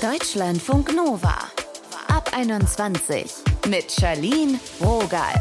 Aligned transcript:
Deutschlandfunk 0.00 0.94
Nova. 0.94 1.34
Ab 2.06 2.30
21 2.32 3.34
mit 3.68 3.90
Charlene 3.90 4.60
Rogal. 4.80 5.34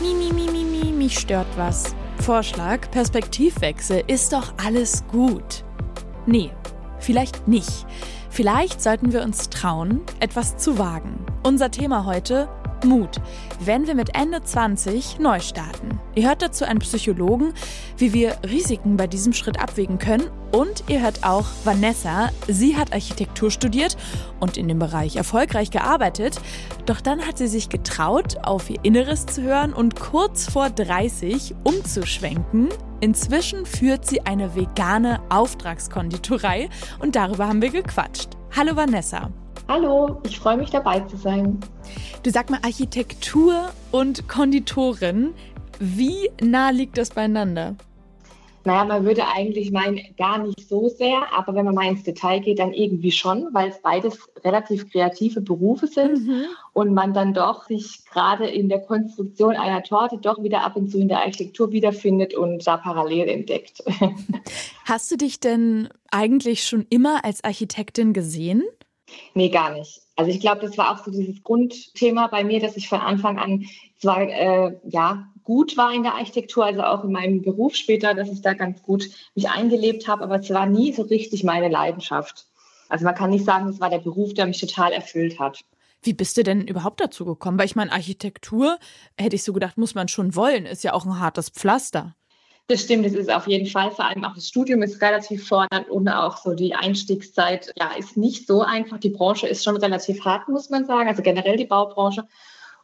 Mi, 0.00 0.14
mi, 0.14 0.32
mi, 0.32 0.48
mi, 0.48 0.62
mi, 0.62 0.92
mich 0.92 1.18
stört 1.18 1.48
was. 1.56 1.96
Vorschlag, 2.20 2.88
Perspektivwechsel, 2.92 4.04
ist 4.06 4.32
doch 4.32 4.54
alles 4.64 5.02
gut. 5.08 5.64
Nee, 6.26 6.52
vielleicht 7.00 7.48
nicht. 7.48 7.84
Vielleicht 8.30 8.80
sollten 8.80 9.12
wir 9.12 9.22
uns 9.22 9.50
trauen, 9.50 10.02
etwas 10.20 10.56
zu 10.56 10.78
wagen. 10.78 11.26
Unser 11.42 11.72
Thema 11.72 12.04
heute, 12.04 12.48
Mut, 12.84 13.20
wenn 13.60 13.86
wir 13.86 13.94
mit 13.94 14.14
Ende 14.14 14.42
20 14.42 15.18
neu 15.18 15.40
starten. 15.40 16.00
Ihr 16.14 16.28
hört 16.28 16.42
dazu 16.42 16.64
einen 16.64 16.78
Psychologen, 16.78 17.52
wie 17.96 18.12
wir 18.12 18.36
Risiken 18.48 18.96
bei 18.96 19.06
diesem 19.06 19.32
Schritt 19.32 19.60
abwägen 19.60 19.98
können. 19.98 20.30
Und 20.52 20.84
ihr 20.88 21.02
hört 21.02 21.24
auch 21.24 21.46
Vanessa. 21.64 22.30
Sie 22.46 22.76
hat 22.76 22.92
Architektur 22.92 23.50
studiert 23.50 23.96
und 24.38 24.56
in 24.56 24.68
dem 24.68 24.78
Bereich 24.78 25.16
erfolgreich 25.16 25.70
gearbeitet. 25.70 26.40
Doch 26.86 27.00
dann 27.00 27.26
hat 27.26 27.38
sie 27.38 27.48
sich 27.48 27.68
getraut, 27.68 28.36
auf 28.44 28.70
ihr 28.70 28.78
Inneres 28.84 29.26
zu 29.26 29.42
hören 29.42 29.72
und 29.72 29.98
kurz 29.98 30.48
vor 30.48 30.70
30 30.70 31.54
umzuschwenken. 31.64 32.68
Inzwischen 33.00 33.66
führt 33.66 34.06
sie 34.06 34.22
eine 34.22 34.54
vegane 34.54 35.20
Auftragskonditorei 35.28 36.68
und 37.00 37.16
darüber 37.16 37.48
haben 37.48 37.60
wir 37.60 37.70
gequatscht. 37.70 38.30
Hallo 38.56 38.76
Vanessa. 38.76 39.32
Hallo, 39.66 40.20
ich 40.26 40.38
freue 40.38 40.58
mich 40.58 40.68
dabei 40.68 41.00
zu 41.00 41.16
sein. 41.16 41.58
Du 42.22 42.30
sag 42.30 42.50
mal 42.50 42.60
Architektur 42.62 43.70
und 43.92 44.28
Konditorin, 44.28 45.32
wie 45.80 46.30
nah 46.42 46.68
liegt 46.68 46.98
das 46.98 47.10
beieinander? 47.10 47.74
Naja, 48.66 48.84
man 48.84 49.04
würde 49.04 49.26
eigentlich 49.26 49.70
meinen, 49.72 50.00
gar 50.16 50.38
nicht 50.38 50.68
so 50.68 50.88
sehr, 50.88 51.22
aber 51.36 51.54
wenn 51.54 51.66
man 51.66 51.74
mal 51.74 51.88
ins 51.88 52.02
Detail 52.02 52.40
geht, 52.40 52.58
dann 52.58 52.72
irgendwie 52.72 53.12
schon, 53.12 53.48
weil 53.52 53.70
es 53.70 53.80
beides 53.80 54.18
relativ 54.42 54.90
kreative 54.90 55.40
Berufe 55.42 55.86
sind 55.86 56.26
mhm. 56.26 56.44
und 56.72 56.94
man 56.94 57.12
dann 57.12 57.34
doch 57.34 57.66
sich 57.66 58.04
gerade 58.10 58.46
in 58.46 58.70
der 58.70 58.80
Konstruktion 58.80 59.56
einer 59.56 59.82
Torte 59.82 60.18
doch 60.18 60.42
wieder 60.42 60.62
ab 60.62 60.76
und 60.76 60.90
zu 60.90 60.98
in 60.98 61.08
der 61.08 61.20
Architektur 61.20 61.72
wiederfindet 61.72 62.34
und 62.34 62.66
da 62.66 62.78
parallel 62.78 63.28
entdeckt. 63.28 63.82
Hast 64.84 65.10
du 65.10 65.16
dich 65.16 65.40
denn 65.40 65.88
eigentlich 66.10 66.64
schon 66.64 66.86
immer 66.88 67.24
als 67.24 67.44
Architektin 67.44 68.14
gesehen? 68.14 68.62
Nee, 69.34 69.48
gar 69.48 69.72
nicht. 69.72 70.00
Also 70.16 70.30
ich 70.30 70.40
glaube, 70.40 70.60
das 70.60 70.78
war 70.78 70.92
auch 70.92 71.04
so 71.04 71.10
dieses 71.10 71.42
Grundthema 71.42 72.28
bei 72.28 72.44
mir, 72.44 72.60
dass 72.60 72.76
ich 72.76 72.88
von 72.88 73.00
Anfang 73.00 73.38
an 73.38 73.66
zwar 73.98 74.22
äh, 74.22 74.76
ja 74.84 75.26
gut 75.42 75.76
war 75.76 75.92
in 75.92 76.02
der 76.02 76.14
Architektur, 76.14 76.64
also 76.64 76.82
auch 76.82 77.04
in 77.04 77.12
meinem 77.12 77.42
Beruf 77.42 77.74
später, 77.74 78.14
dass 78.14 78.30
ich 78.30 78.40
da 78.40 78.54
ganz 78.54 78.82
gut 78.82 79.10
mich 79.34 79.48
eingelebt 79.48 80.08
habe, 80.08 80.24
aber 80.24 80.36
es 80.36 80.50
war 80.50 80.66
nie 80.66 80.92
so 80.92 81.02
richtig 81.02 81.44
meine 81.44 81.68
Leidenschaft. 81.68 82.46
Also 82.88 83.04
man 83.04 83.14
kann 83.14 83.30
nicht 83.30 83.44
sagen, 83.44 83.68
es 83.68 83.80
war 83.80 83.90
der 83.90 83.98
Beruf, 83.98 84.34
der 84.34 84.46
mich 84.46 84.60
total 84.60 84.92
erfüllt 84.92 85.38
hat. 85.38 85.60
Wie 86.02 86.12
bist 86.12 86.36
du 86.36 86.42
denn 86.42 86.66
überhaupt 86.66 87.00
dazu 87.00 87.24
gekommen? 87.24 87.58
Weil 87.58 87.66
ich 87.66 87.76
meine, 87.76 87.92
Architektur, 87.92 88.78
hätte 89.18 89.36
ich 89.36 89.42
so 89.42 89.52
gedacht, 89.52 89.78
muss 89.78 89.94
man 89.94 90.08
schon 90.08 90.34
wollen, 90.36 90.66
ist 90.66 90.84
ja 90.84 90.92
auch 90.92 91.06
ein 91.06 91.18
hartes 91.18 91.48
Pflaster. 91.48 92.14
Das 92.66 92.80
stimmt, 92.80 93.04
es 93.04 93.12
ist 93.12 93.30
auf 93.30 93.46
jeden 93.46 93.66
Fall. 93.66 93.90
Vor 93.90 94.06
allem 94.06 94.24
auch 94.24 94.34
das 94.34 94.48
Studium 94.48 94.82
ist 94.82 95.02
relativ 95.02 95.46
fordernd 95.46 95.88
und 95.90 96.08
auch 96.08 96.38
so 96.38 96.54
die 96.54 96.74
Einstiegszeit, 96.74 97.72
ja, 97.76 97.90
ist 97.98 98.16
nicht 98.16 98.46
so 98.46 98.62
einfach. 98.62 98.98
Die 98.98 99.10
Branche 99.10 99.46
ist 99.46 99.64
schon 99.64 99.76
relativ 99.76 100.24
hart, 100.24 100.48
muss 100.48 100.70
man 100.70 100.86
sagen. 100.86 101.08
Also 101.08 101.22
generell 101.22 101.58
die 101.58 101.66
Baubranche. 101.66 102.26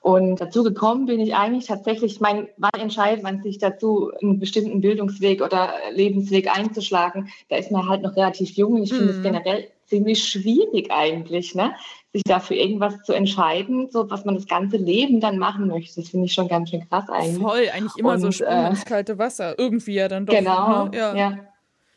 Und 0.00 0.40
dazu 0.40 0.62
gekommen 0.64 1.06
bin 1.06 1.20
ich 1.20 1.34
eigentlich 1.34 1.66
tatsächlich, 1.66 2.20
mein, 2.20 2.48
wann 2.58 2.78
entscheidet 2.78 3.22
man 3.22 3.42
sich 3.42 3.58
dazu, 3.58 4.10
einen 4.20 4.38
bestimmten 4.38 4.82
Bildungsweg 4.82 5.40
oder 5.42 5.72
Lebensweg 5.92 6.54
einzuschlagen? 6.54 7.30
Da 7.48 7.56
ist 7.56 7.70
man 7.70 7.88
halt 7.88 8.02
noch 8.02 8.16
relativ 8.16 8.50
jung. 8.50 8.82
Ich 8.82 8.92
finde 8.92 9.12
es 9.12 9.18
mhm. 9.18 9.22
generell 9.22 9.68
ziemlich 9.86 10.26
schwierig 10.26 10.90
eigentlich, 10.90 11.54
ne? 11.54 11.74
Sich 12.12 12.24
dafür 12.24 12.56
irgendwas 12.56 13.00
zu 13.04 13.12
entscheiden, 13.12 13.88
so 13.90 14.10
was 14.10 14.24
man 14.24 14.34
das 14.34 14.46
ganze 14.46 14.76
Leben 14.76 15.20
dann 15.20 15.38
machen 15.38 15.68
möchte. 15.68 16.00
Das 16.00 16.10
finde 16.10 16.26
ich 16.26 16.32
schon 16.32 16.48
ganz 16.48 16.70
schön 16.70 16.88
krass 16.88 17.08
eigentlich. 17.08 17.42
Voll, 17.42 17.68
eigentlich 17.72 17.96
immer 17.96 18.14
Und, 18.14 18.20
so 18.20 18.32
Sprung 18.32 18.48
äh, 18.48 18.70
ins 18.70 18.84
kalte 18.84 19.18
Wasser. 19.18 19.58
Irgendwie 19.58 19.94
ja 19.94 20.08
dann 20.08 20.26
doch. 20.26 20.34
Genau, 20.34 20.86
ne? 20.86 20.96
ja. 20.96 21.14
ja. 21.14 21.38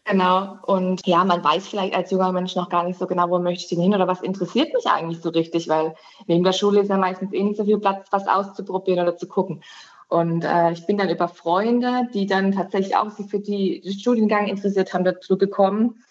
Genau. 0.06 0.58
Und 0.64 1.08
ja, 1.08 1.24
man 1.24 1.44
weiß 1.44 1.68
vielleicht 1.68 1.96
als 1.96 2.12
junger 2.12 2.34
Mensch 2.34 2.56
noch 2.56 2.70
gar 2.70 2.84
nicht 2.84 3.00
so 3.00 3.08
genau, 3.08 3.30
wo 3.30 3.40
möchte 3.40 3.64
ich 3.64 3.70
denn 3.70 3.80
hin 3.80 3.96
oder 3.96 4.08
was 4.08 4.22
interessiert 4.22 4.74
mich 4.74 4.86
eigentlich 4.86 5.22
so 5.22 5.30
richtig, 5.30 5.70
weil 5.70 5.96
neben 6.28 6.44
der 6.44 6.52
Schule 6.52 6.82
ist 6.82 6.90
ja 6.90 6.98
meistens 6.98 7.32
eh 7.32 7.42
nicht 7.42 7.56
so 7.56 7.64
viel 7.64 7.80
Platz, 7.80 8.08
was 8.12 8.28
auszuprobieren 8.28 9.00
oder 9.00 9.16
zu 9.16 9.28
gucken. 9.28 9.64
Und 10.10 10.44
äh, 10.44 10.74
ich 10.74 10.86
bin 10.86 10.98
dann 10.98 11.10
über 11.10 11.30
Freunde, 11.30 12.08
die 12.14 12.28
dann 12.28 12.52
tatsächlich 12.52 12.96
auch 12.98 13.10
sich 13.10 13.28
für 13.28 13.40
die, 13.40 13.82
den 13.82 13.94
Studiengang 13.94 14.48
interessiert 14.48 14.94
haben, 14.94 15.06
dazu 15.06 15.38
gekommen. 15.38 16.04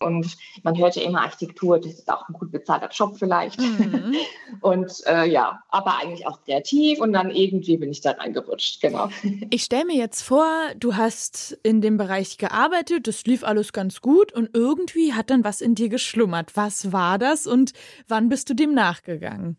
Und 0.00 0.36
man 0.62 0.78
hört 0.78 0.96
ja 0.96 1.02
immer 1.02 1.20
Architektur, 1.20 1.78
das 1.78 1.92
ist 1.92 2.10
auch 2.10 2.26
ein 2.28 2.32
gut 2.32 2.50
bezahlter 2.50 2.88
Job 2.88 3.16
vielleicht. 3.18 3.60
Mhm. 3.60 4.16
Und 4.60 4.92
äh, 5.06 5.28
ja, 5.28 5.62
aber 5.68 5.98
eigentlich 5.98 6.26
auch 6.26 6.42
kreativ 6.44 7.00
und 7.00 7.12
dann 7.12 7.30
irgendwie 7.30 7.76
bin 7.76 7.90
ich 7.90 8.00
da 8.00 8.12
reingerutscht, 8.12 8.80
genau. 8.80 9.08
Ich 9.50 9.62
stelle 9.62 9.84
mir 9.84 9.96
jetzt 9.96 10.22
vor, 10.22 10.46
du 10.78 10.96
hast 10.96 11.58
in 11.62 11.80
dem 11.80 11.96
Bereich 11.96 12.38
gearbeitet, 12.38 13.06
das 13.06 13.24
lief 13.24 13.44
alles 13.44 13.72
ganz 13.72 14.00
gut 14.00 14.32
und 14.32 14.50
irgendwie 14.54 15.14
hat 15.14 15.30
dann 15.30 15.44
was 15.44 15.60
in 15.60 15.74
dir 15.74 15.88
geschlummert. 15.88 16.56
Was 16.56 16.92
war 16.92 17.18
das 17.18 17.46
und 17.46 17.72
wann 18.08 18.28
bist 18.28 18.50
du 18.50 18.54
dem 18.54 18.74
nachgegangen? 18.74 19.56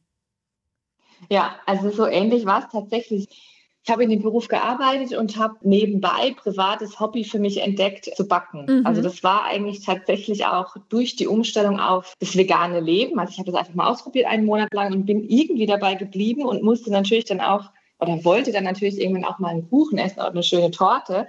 Ja, 1.30 1.56
also 1.66 1.90
so 1.90 2.06
ähnlich 2.06 2.46
war 2.46 2.64
es 2.64 2.72
tatsächlich 2.72 3.61
ich 3.84 3.92
habe 3.92 4.04
in 4.04 4.10
dem 4.12 4.22
Beruf 4.22 4.48
gearbeitet 4.48 5.18
und 5.18 5.38
habe 5.38 5.56
nebenbei 5.62 6.36
privates 6.38 7.00
Hobby 7.00 7.24
für 7.24 7.40
mich 7.40 7.62
entdeckt, 7.62 8.12
zu 8.16 8.28
backen. 8.28 8.66
Mhm. 8.68 8.86
Also 8.86 9.02
das 9.02 9.24
war 9.24 9.46
eigentlich 9.46 9.84
tatsächlich 9.84 10.46
auch 10.46 10.76
durch 10.90 11.16
die 11.16 11.28
Umstellung 11.28 11.80
auf 11.80 12.14
das 12.20 12.38
vegane 12.38 12.80
Leben. 12.80 13.20
Also 13.20 13.32
ich 13.32 13.40
habe 13.40 13.52
das 13.52 13.60
einfach 13.60 13.74
mal 13.74 13.88
ausprobiert 13.88 14.28
einen 14.28 14.46
Monat 14.46 14.72
lang 14.74 14.94
und 14.94 15.06
bin 15.06 15.28
irgendwie 15.28 15.66
dabei 15.66 15.96
geblieben 15.96 16.44
und 16.44 16.62
musste 16.64 16.92
natürlich 16.92 17.26
dann 17.26 17.42
auch 17.42 17.72
oder 18.00 18.24
wollte 18.26 18.52
dann 18.52 18.64
natürlich 18.64 19.00
irgendwann 19.00 19.26
auch 19.26 19.40
mal 19.40 19.50
einen 19.50 19.70
Kuchen 19.70 19.98
essen 19.98 20.20
oder 20.20 20.32
eine 20.32 20.44
schöne 20.44 20.72
Torte. 20.72 21.28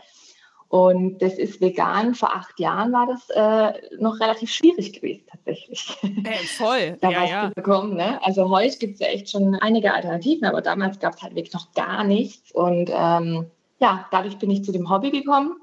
Und 0.72 1.20
das 1.20 1.34
ist 1.34 1.60
vegan. 1.60 2.14
Vor 2.14 2.34
acht 2.34 2.58
Jahren 2.58 2.94
war 2.94 3.06
das 3.06 3.28
äh, 3.28 3.98
noch 3.98 4.18
relativ 4.20 4.50
schwierig 4.50 4.94
gewesen, 4.94 5.24
tatsächlich. 5.30 5.98
Äh, 6.02 6.46
voll. 6.46 6.96
da 7.02 7.10
ja, 7.10 7.24
ja. 7.24 7.52
bekommen. 7.54 7.94
Ne? 7.94 8.18
Also 8.24 8.48
heute 8.48 8.78
gibt 8.78 8.94
es 8.94 9.00
ja 9.00 9.08
echt 9.08 9.28
schon 9.28 9.54
einige 9.56 9.92
Alternativen, 9.92 10.46
aber 10.48 10.62
damals 10.62 10.98
gab 10.98 11.14
es 11.14 11.22
halt 11.22 11.34
wirklich 11.34 11.52
noch 11.52 11.74
gar 11.74 12.04
nichts. 12.04 12.52
Und 12.52 12.88
ähm, 12.90 13.50
ja, 13.80 14.08
dadurch 14.10 14.38
bin 14.38 14.50
ich 14.50 14.64
zu 14.64 14.72
dem 14.72 14.88
Hobby 14.88 15.10
gekommen 15.10 15.56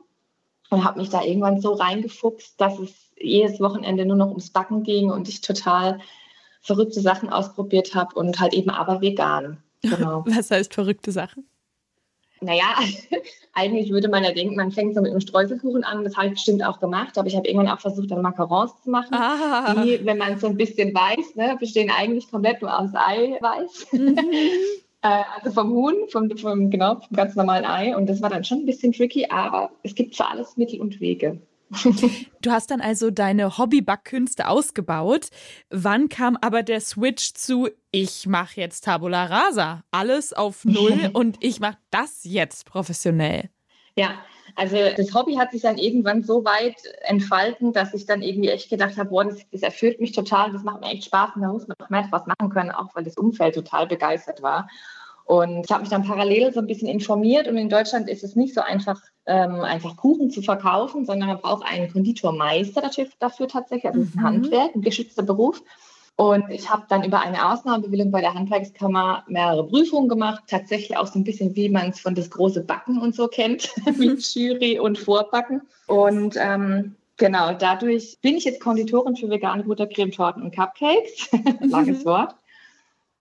und 0.70 0.84
habe 0.84 1.00
mich 1.00 1.10
da 1.10 1.24
irgendwann 1.24 1.60
so 1.60 1.74
reingefuchst, 1.74 2.62
dass 2.62 2.78
es 2.78 2.94
jedes 3.18 3.60
Wochenende 3.60 4.06
nur 4.06 4.18
noch 4.18 4.30
ums 4.30 4.52
Backen 4.52 4.84
ging 4.84 5.10
und 5.10 5.28
ich 5.28 5.42
total 5.42 5.98
verrückte 6.62 7.02
Sachen 7.02 7.30
ausprobiert 7.30 7.96
habe 7.96 8.14
und 8.14 8.40
halt 8.40 8.54
eben 8.54 8.70
aber 8.70 9.02
vegan. 9.02 9.64
Genau. 9.82 10.24
Was 10.28 10.52
heißt 10.52 10.72
verrückte 10.72 11.12
Sachen? 11.12 11.50
Naja, 12.42 12.76
eigentlich 13.54 13.92
würde 13.92 14.08
man 14.08 14.24
ja 14.24 14.32
denken, 14.32 14.56
man 14.56 14.72
fängt 14.72 14.96
so 14.96 15.02
mit 15.02 15.12
einem 15.12 15.22
Streuselkuchen 15.22 15.84
an. 15.84 16.04
Das 16.04 16.16
habe 16.16 16.28
ich 16.28 16.34
bestimmt 16.34 16.64
auch 16.64 16.80
gemacht. 16.80 17.18
Aber 17.18 17.28
ich 17.28 17.36
habe 17.36 17.48
irgendwann 17.48 17.74
auch 17.74 17.80
versucht, 17.80 18.12
dann 18.12 18.22
Macarons 18.22 18.82
zu 18.84 18.90
machen. 18.90 19.14
Ah. 19.14 19.84
Die, 19.84 20.06
wenn 20.06 20.18
man 20.18 20.40
so 20.40 20.48
ein 20.48 20.58
bisschen 20.58 20.94
weiß, 20.94 21.36
ne, 21.36 21.58
bestehen 21.60 21.92
eigentlich 21.92 22.30
komplett 22.30 22.62
nur 22.62 22.78
aus 22.78 22.92
Eiweiß. 22.94 23.88
Mhm. 23.92 24.18
äh, 25.02 25.24
also 25.36 25.52
vom 25.52 25.72
Huhn, 25.72 25.96
vom, 26.10 26.30
vom, 26.38 26.70
genau, 26.70 26.96
vom 26.96 27.16
ganz 27.16 27.36
normalen 27.36 27.66
Ei. 27.66 27.96
Und 27.96 28.08
das 28.08 28.22
war 28.22 28.30
dann 28.30 28.44
schon 28.44 28.60
ein 28.60 28.66
bisschen 28.66 28.94
tricky. 28.94 29.28
Aber 29.30 29.72
es 29.84 29.96
gibt 29.96 30.16
für 30.16 30.28
alles 30.28 30.58
Mittel 30.58 30.80
und 30.80 31.00
Wege. 31.00 31.40
Du 32.42 32.52
hast 32.52 32.72
dann 32.72 32.80
also 32.80 33.12
deine 33.12 33.58
Hobbybackkünste 33.58 34.48
ausgebaut. 34.48 35.28
Wann 35.70 36.08
kam 36.08 36.38
aber 36.40 36.64
der 36.64 36.80
Switch 36.80 37.34
zu 37.34 37.70
ich 37.92 38.28
mache 38.28 38.62
jetzt 38.62 38.86
Tabula 38.86 39.26
Rasa, 39.26 39.84
alles 39.92 40.32
auf 40.32 40.64
Null 40.64 41.10
und 41.14 41.38
ich 41.42 41.60
mache 41.60 41.78
das 41.92 42.22
jetzt 42.24 42.66
professionell? 42.66 43.50
Ja, 43.96 44.20
also 44.56 44.78
das 44.96 45.14
Hobby 45.14 45.36
hat 45.36 45.52
sich 45.52 45.62
dann 45.62 45.78
irgendwann 45.78 46.24
so 46.24 46.46
weit 46.46 46.76
entfalten, 47.02 47.74
dass 47.74 47.94
ich 47.94 48.06
dann 48.06 48.22
irgendwie 48.22 48.50
echt 48.50 48.70
gedacht 48.70 48.98
habe, 48.98 49.10
boah, 49.10 49.26
das, 49.26 49.40
das 49.52 49.62
erfüllt 49.62 50.00
mich 50.00 50.12
total, 50.12 50.52
das 50.52 50.64
macht 50.64 50.82
mir 50.82 50.92
echt 50.92 51.06
Spaß 51.06 51.32
und 51.36 51.42
da 51.42 51.50
muss 51.50 51.68
man 51.68 51.76
noch 51.80 51.90
mehr 51.90 52.08
was 52.10 52.26
machen 52.26 52.50
können, 52.50 52.72
auch 52.72 52.96
weil 52.96 53.04
das 53.04 53.18
Umfeld 53.18 53.56
total 53.56 53.88
begeistert 53.88 54.42
war. 54.42 54.70
Und 55.30 55.66
ich 55.66 55.72
habe 55.72 55.82
mich 55.82 55.92
dann 55.92 56.04
parallel 56.04 56.52
so 56.52 56.60
ein 56.60 56.66
bisschen 56.66 56.88
informiert 56.88 57.48
und 57.48 57.56
in 57.56 57.70
Deutschland 57.70 58.10
ist 58.10 58.24
es 58.24 58.36
nicht 58.36 58.56
so 58.56 58.62
einfach, 58.62 59.00
ähm, 59.28 59.62
einfach 59.62 59.96
Kuchen 59.96 60.32
zu 60.32 60.42
verkaufen, 60.42 61.06
sondern 61.06 61.30
man 61.30 61.40
braucht 61.40 61.64
einen 61.68 61.94
Konditormeister 61.94 62.82
dafür, 62.82 63.06
dafür 63.20 63.48
tatsächlich. 63.48 63.86
Also 63.86 64.02
ist 64.02 64.16
ein 64.16 64.22
mhm. 64.22 64.26
Handwerk, 64.26 64.74
ein 64.74 64.82
geschützter 64.82 65.22
Beruf. 65.22 65.62
Und 66.16 66.50
ich 66.50 66.72
habe 66.72 66.88
dann 66.90 67.04
über 67.04 67.20
eine 67.22 67.48
Ausnahmebewilligung 67.48 68.12
bei 68.12 68.22
der 68.22 68.34
Handwerkskammer 68.34 69.24
mehrere 69.28 69.68
Prüfungen 69.68 70.10
gemacht, 70.10 70.46
tatsächlich 70.48 70.98
auch 70.98 71.06
so 71.06 71.20
ein 71.20 71.24
bisschen, 71.26 71.56
wie 71.56 71.70
man 71.70 71.90
es 71.90 72.00
von 72.00 72.16
das 72.16 72.32
große 72.32 72.64
Backen 72.64 73.00
und 73.00 73.14
so 73.14 73.28
kennt, 73.28 73.70
mit 74.00 74.24
Jury 74.34 74.80
und 74.80 74.98
Vorbacken. 74.98 75.62
Und 75.86 76.38
ähm, 76.40 76.96
genau, 77.18 77.54
dadurch 77.54 78.18
bin 78.24 78.36
ich 78.36 78.46
jetzt 78.46 78.62
Konditorin 78.62 79.16
für 79.16 79.30
vegane 79.30 79.62
Buttercremetorten 79.62 80.42
und 80.42 80.56
Cupcakes. 80.56 81.30
Langes 81.60 82.04
Wort. 82.04 82.34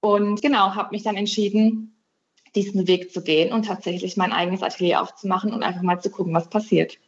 Und 0.01 0.41
genau, 0.41 0.75
habe 0.75 0.93
mich 0.93 1.03
dann 1.03 1.17
entschieden, 1.17 1.95
diesen 2.55 2.87
Weg 2.87 3.13
zu 3.13 3.23
gehen 3.23 3.53
und 3.53 3.67
tatsächlich 3.67 4.17
mein 4.17 4.33
eigenes 4.33 4.63
Atelier 4.63 5.03
aufzumachen 5.03 5.53
und 5.53 5.63
einfach 5.63 5.83
mal 5.83 6.01
zu 6.01 6.11
gucken, 6.11 6.35
was 6.35 6.49
passiert. 6.49 6.99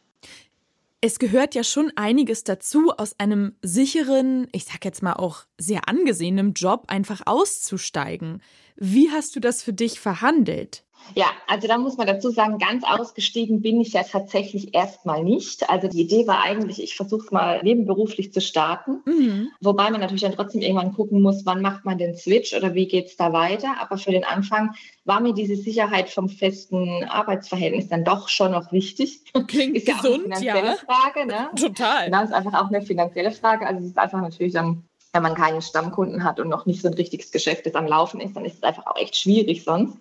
Es 1.03 1.17
gehört 1.17 1.55
ja 1.55 1.63
schon 1.63 1.91
einiges 1.95 2.43
dazu, 2.43 2.91
aus 2.95 3.19
einem 3.19 3.55
sicheren, 3.63 4.47
ich 4.51 4.65
sag 4.65 4.85
jetzt 4.85 5.01
mal 5.01 5.13
auch 5.13 5.45
sehr 5.57 5.89
angesehenen 5.89 6.53
Job 6.53 6.85
einfach 6.87 7.21
auszusteigen. 7.25 8.43
Wie 8.75 9.09
hast 9.09 9.35
du 9.35 9.39
das 9.39 9.63
für 9.63 9.73
dich 9.73 9.99
verhandelt? 9.99 10.83
Ja, 11.15 11.27
also 11.47 11.67
da 11.67 11.77
muss 11.77 11.97
man 11.97 12.07
dazu 12.07 12.29
sagen, 12.29 12.57
ganz 12.57 12.83
ausgestiegen 12.83 13.61
bin 13.61 13.81
ich 13.81 13.93
ja 13.93 14.03
tatsächlich 14.03 14.73
erstmal 14.73 15.23
nicht. 15.23 15.69
Also 15.69 15.87
die 15.87 16.01
Idee 16.01 16.27
war 16.27 16.41
eigentlich, 16.43 16.81
ich 16.81 16.95
versuche 16.95 17.25
es 17.25 17.31
mal 17.31 17.61
nebenberuflich 17.63 18.31
zu 18.31 18.41
starten, 18.41 19.01
mhm. 19.05 19.49
wobei 19.59 19.89
man 19.89 19.99
natürlich 19.99 20.23
dann 20.23 20.33
trotzdem 20.33 20.61
irgendwann 20.61 20.93
gucken 20.93 21.21
muss, 21.21 21.45
wann 21.45 21.61
macht 21.61 21.85
man 21.85 21.97
den 21.97 22.15
Switch 22.15 22.53
oder 22.53 22.73
wie 22.73 22.87
geht 22.87 23.07
es 23.07 23.17
da 23.17 23.33
weiter. 23.33 23.75
Aber 23.79 23.97
für 23.97 24.11
den 24.11 24.23
Anfang 24.23 24.75
war 25.03 25.19
mir 25.19 25.33
diese 25.33 25.55
Sicherheit 25.55 26.09
vom 26.09 26.29
festen 26.29 27.03
Arbeitsverhältnis 27.05 27.89
dann 27.89 28.03
doch 28.03 28.29
schon 28.29 28.51
noch 28.51 28.71
wichtig. 28.71 29.21
Klingt 29.47 29.75
ist 29.75 29.87
ja 29.87 29.95
gesund, 29.95 30.13
auch 30.13 30.25
eine 30.25 30.35
finanzielle 30.35 30.65
ja. 30.65 30.75
Frage. 30.75 31.27
Ne? 31.27 31.49
Total. 31.55 32.05
Genau, 32.05 32.23
ist 32.23 32.33
einfach 32.33 32.53
auch 32.53 32.67
eine 32.67 32.81
finanzielle 32.81 33.31
Frage. 33.31 33.67
Also 33.67 33.81
es 33.81 33.87
ist 33.87 33.97
einfach 33.97 34.21
natürlich 34.21 34.53
dann 34.53 34.83
wenn 35.13 35.23
man 35.23 35.35
keine 35.35 35.61
Stammkunden 35.61 36.23
hat 36.23 36.39
und 36.39 36.47
noch 36.47 36.65
nicht 36.65 36.81
so 36.81 36.87
ein 36.87 36.93
richtiges 36.93 37.31
Geschäft 37.31 37.65
das 37.65 37.75
am 37.75 37.85
Laufen 37.85 38.21
ist, 38.21 38.35
dann 38.35 38.45
ist 38.45 38.55
es 38.55 38.63
einfach 38.63 38.85
auch 38.85 38.95
echt 38.95 39.15
schwierig 39.17 39.63
sonst. 39.63 39.97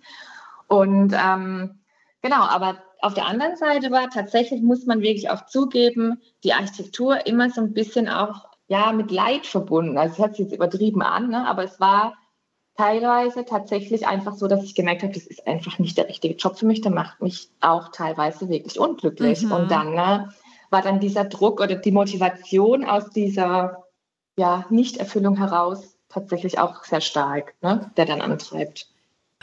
Und 0.71 1.13
ähm, 1.13 1.81
genau, 2.23 2.43
aber 2.43 2.79
auf 3.01 3.15
der 3.15 3.27
anderen 3.27 3.57
Seite 3.57 3.91
war 3.91 4.09
tatsächlich, 4.09 4.63
muss 4.63 4.87
man 4.87 5.03
wirklich 5.03 5.29
auch 5.29 5.47
zugeben, 5.47 6.21
die 6.45 6.53
Architektur 6.53 7.27
immer 7.27 7.51
so 7.51 7.61
ein 7.61 7.75
bisschen 7.75 8.09
auch 8.09 8.47
ja, 8.69 8.93
mit 8.93 9.11
Leid 9.11 9.47
verbunden. 9.47 9.99
Also 9.99 10.13
es 10.13 10.19
hört 10.21 10.37
sich 10.37 10.45
jetzt 10.45 10.55
übertrieben 10.55 11.03
an, 11.03 11.31
ne? 11.31 11.45
aber 11.49 11.65
es 11.65 11.81
war 11.81 12.17
teilweise 12.77 13.45
tatsächlich 13.45 14.07
einfach 14.07 14.35
so, 14.35 14.47
dass 14.47 14.63
ich 14.63 14.77
gemerkt 14.77 15.03
habe, 15.03 15.13
das 15.13 15.27
ist 15.27 15.45
einfach 15.45 15.81
nicht 15.81 15.99
der 15.99 16.09
richtige 16.09 16.37
Job 16.37 16.57
für 16.57 16.67
mich. 16.67 16.81
Der 16.83 16.93
macht 16.93 17.21
mich 17.21 17.51
auch 17.61 17.89
teilweise 17.89 18.49
wirklich 18.49 18.79
unglücklich. 18.79 19.43
Mhm. 19.43 19.53
Und 19.53 19.71
dann 19.73 19.95
ne, 19.95 20.33
war 20.71 20.83
dann 20.83 21.01
dieser 21.01 21.25
Druck 21.25 21.61
oder 21.61 21.75
die 21.75 21.91
Motivation 21.91 22.85
aus 22.85 23.11
dieser 23.11 23.87
ja, 24.39 24.67
Nichterfüllung 24.71 25.37
heraus 25.37 25.97
tatsächlich 26.09 26.61
auch 26.61 26.85
sehr 26.85 27.01
stark, 27.01 27.55
ne? 27.61 27.91
der 27.97 28.07
dann 28.07 28.21
antreibt. 28.21 28.87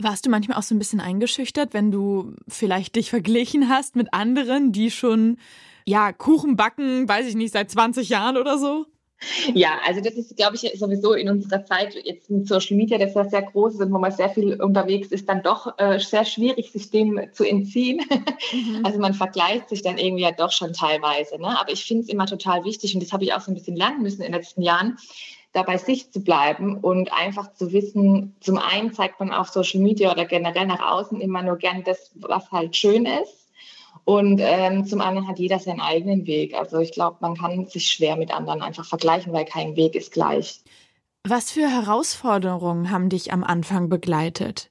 Warst 0.00 0.24
du 0.24 0.30
manchmal 0.30 0.58
auch 0.58 0.62
so 0.62 0.74
ein 0.74 0.78
bisschen 0.78 1.00
eingeschüchtert, 1.00 1.74
wenn 1.74 1.90
du 1.90 2.34
vielleicht 2.46 2.94
dich 2.96 3.10
verglichen 3.10 3.68
hast 3.68 3.96
mit 3.96 4.14
anderen, 4.14 4.70
die 4.70 4.90
schon, 4.90 5.38
ja, 5.84 6.12
Kuchen 6.12 6.56
backen, 6.56 7.08
weiß 7.08 7.26
ich 7.26 7.34
nicht, 7.34 7.52
seit 7.52 7.70
20 7.70 8.08
Jahren 8.08 8.36
oder 8.36 8.58
so? 8.58 8.86
Ja, 9.52 9.80
also 9.84 10.00
das 10.00 10.14
ist, 10.14 10.36
glaube 10.36 10.54
ich, 10.54 10.60
sowieso 10.78 11.12
in 11.14 11.28
unserer 11.28 11.64
Zeit 11.64 11.94
jetzt 12.04 12.30
mit 12.30 12.46
Social 12.46 12.76
Media, 12.76 12.98
das 12.98 13.14
ja 13.14 13.24
sehr 13.24 13.42
groß 13.42 13.74
ist 13.74 13.80
und 13.80 13.92
wo 13.92 13.98
man 13.98 14.12
sehr 14.12 14.30
viel 14.30 14.62
unterwegs 14.62 15.08
ist, 15.08 15.28
dann 15.28 15.42
doch 15.42 15.76
äh, 15.78 15.98
sehr 15.98 16.24
schwierig, 16.24 16.70
sich 16.70 16.90
dem 16.90 17.20
zu 17.32 17.44
entziehen. 17.44 18.00
Mhm. 18.52 18.82
Also 18.84 19.00
man 19.00 19.14
vergleicht 19.14 19.68
sich 19.68 19.82
dann 19.82 19.98
irgendwie 19.98 20.22
ja 20.22 20.30
doch 20.30 20.52
schon 20.52 20.72
teilweise. 20.72 21.38
Ne? 21.38 21.58
Aber 21.58 21.72
ich 21.72 21.84
finde 21.84 22.04
es 22.04 22.08
immer 22.08 22.26
total 22.26 22.64
wichtig 22.64 22.94
und 22.94 23.02
das 23.02 23.12
habe 23.12 23.24
ich 23.24 23.32
auch 23.34 23.40
so 23.40 23.50
ein 23.50 23.54
bisschen 23.54 23.76
lernen 23.76 24.02
müssen 24.02 24.22
in 24.22 24.32
den 24.32 24.40
letzten 24.40 24.62
Jahren, 24.62 24.96
da 25.52 25.62
bei 25.62 25.78
sich 25.78 26.12
zu 26.12 26.22
bleiben 26.22 26.78
und 26.78 27.12
einfach 27.12 27.52
zu 27.54 27.72
wissen, 27.72 28.36
zum 28.40 28.58
einen 28.58 28.92
zeigt 28.92 29.18
man 29.20 29.32
auf 29.32 29.48
Social 29.48 29.80
Media 29.80 30.12
oder 30.12 30.26
generell 30.26 30.66
nach 30.66 30.80
außen 30.80 31.20
immer 31.20 31.42
nur 31.42 31.56
gern 31.56 31.84
das, 31.84 32.10
was 32.14 32.50
halt 32.50 32.76
schön 32.76 33.06
ist. 33.06 33.48
Und 34.04 34.40
ähm, 34.42 34.86
zum 34.86 35.00
anderen 35.00 35.28
hat 35.28 35.38
jeder 35.38 35.58
seinen 35.58 35.80
eigenen 35.80 36.26
Weg. 36.26 36.54
Also 36.54 36.78
ich 36.78 36.92
glaube, 36.92 37.18
man 37.20 37.36
kann 37.36 37.66
sich 37.66 37.90
schwer 37.90 38.16
mit 38.16 38.30
anderen 38.30 38.62
einfach 38.62 38.86
vergleichen, 38.86 39.32
weil 39.32 39.44
kein 39.44 39.76
Weg 39.76 39.94
ist 39.94 40.12
gleich. 40.12 40.62
Was 41.26 41.50
für 41.50 41.68
Herausforderungen 41.68 42.90
haben 42.90 43.08
dich 43.08 43.32
am 43.32 43.44
Anfang 43.44 43.88
begleitet? 43.88 44.70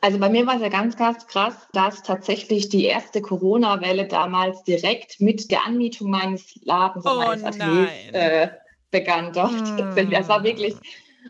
Also 0.00 0.18
bei 0.18 0.28
mir 0.28 0.44
war 0.46 0.56
es 0.56 0.62
ja 0.62 0.68
ganz, 0.68 0.96
ganz 0.96 1.28
krass, 1.28 1.54
dass 1.72 2.02
tatsächlich 2.02 2.68
die 2.68 2.86
erste 2.86 3.22
Corona-Welle 3.22 4.08
damals 4.08 4.64
direkt 4.64 5.20
mit 5.20 5.52
der 5.52 5.64
Anmietung 5.64 6.10
meines 6.10 6.58
Ladens 6.64 7.06
oh, 7.06 7.18
meines 7.18 7.44
Ateliers 7.44 7.90
äh, 8.12 8.48
begann 8.92 9.32
doch. 9.32 9.50
Mm. 9.92 10.10
Das 10.10 10.28
war 10.28 10.44
wirklich 10.44 10.76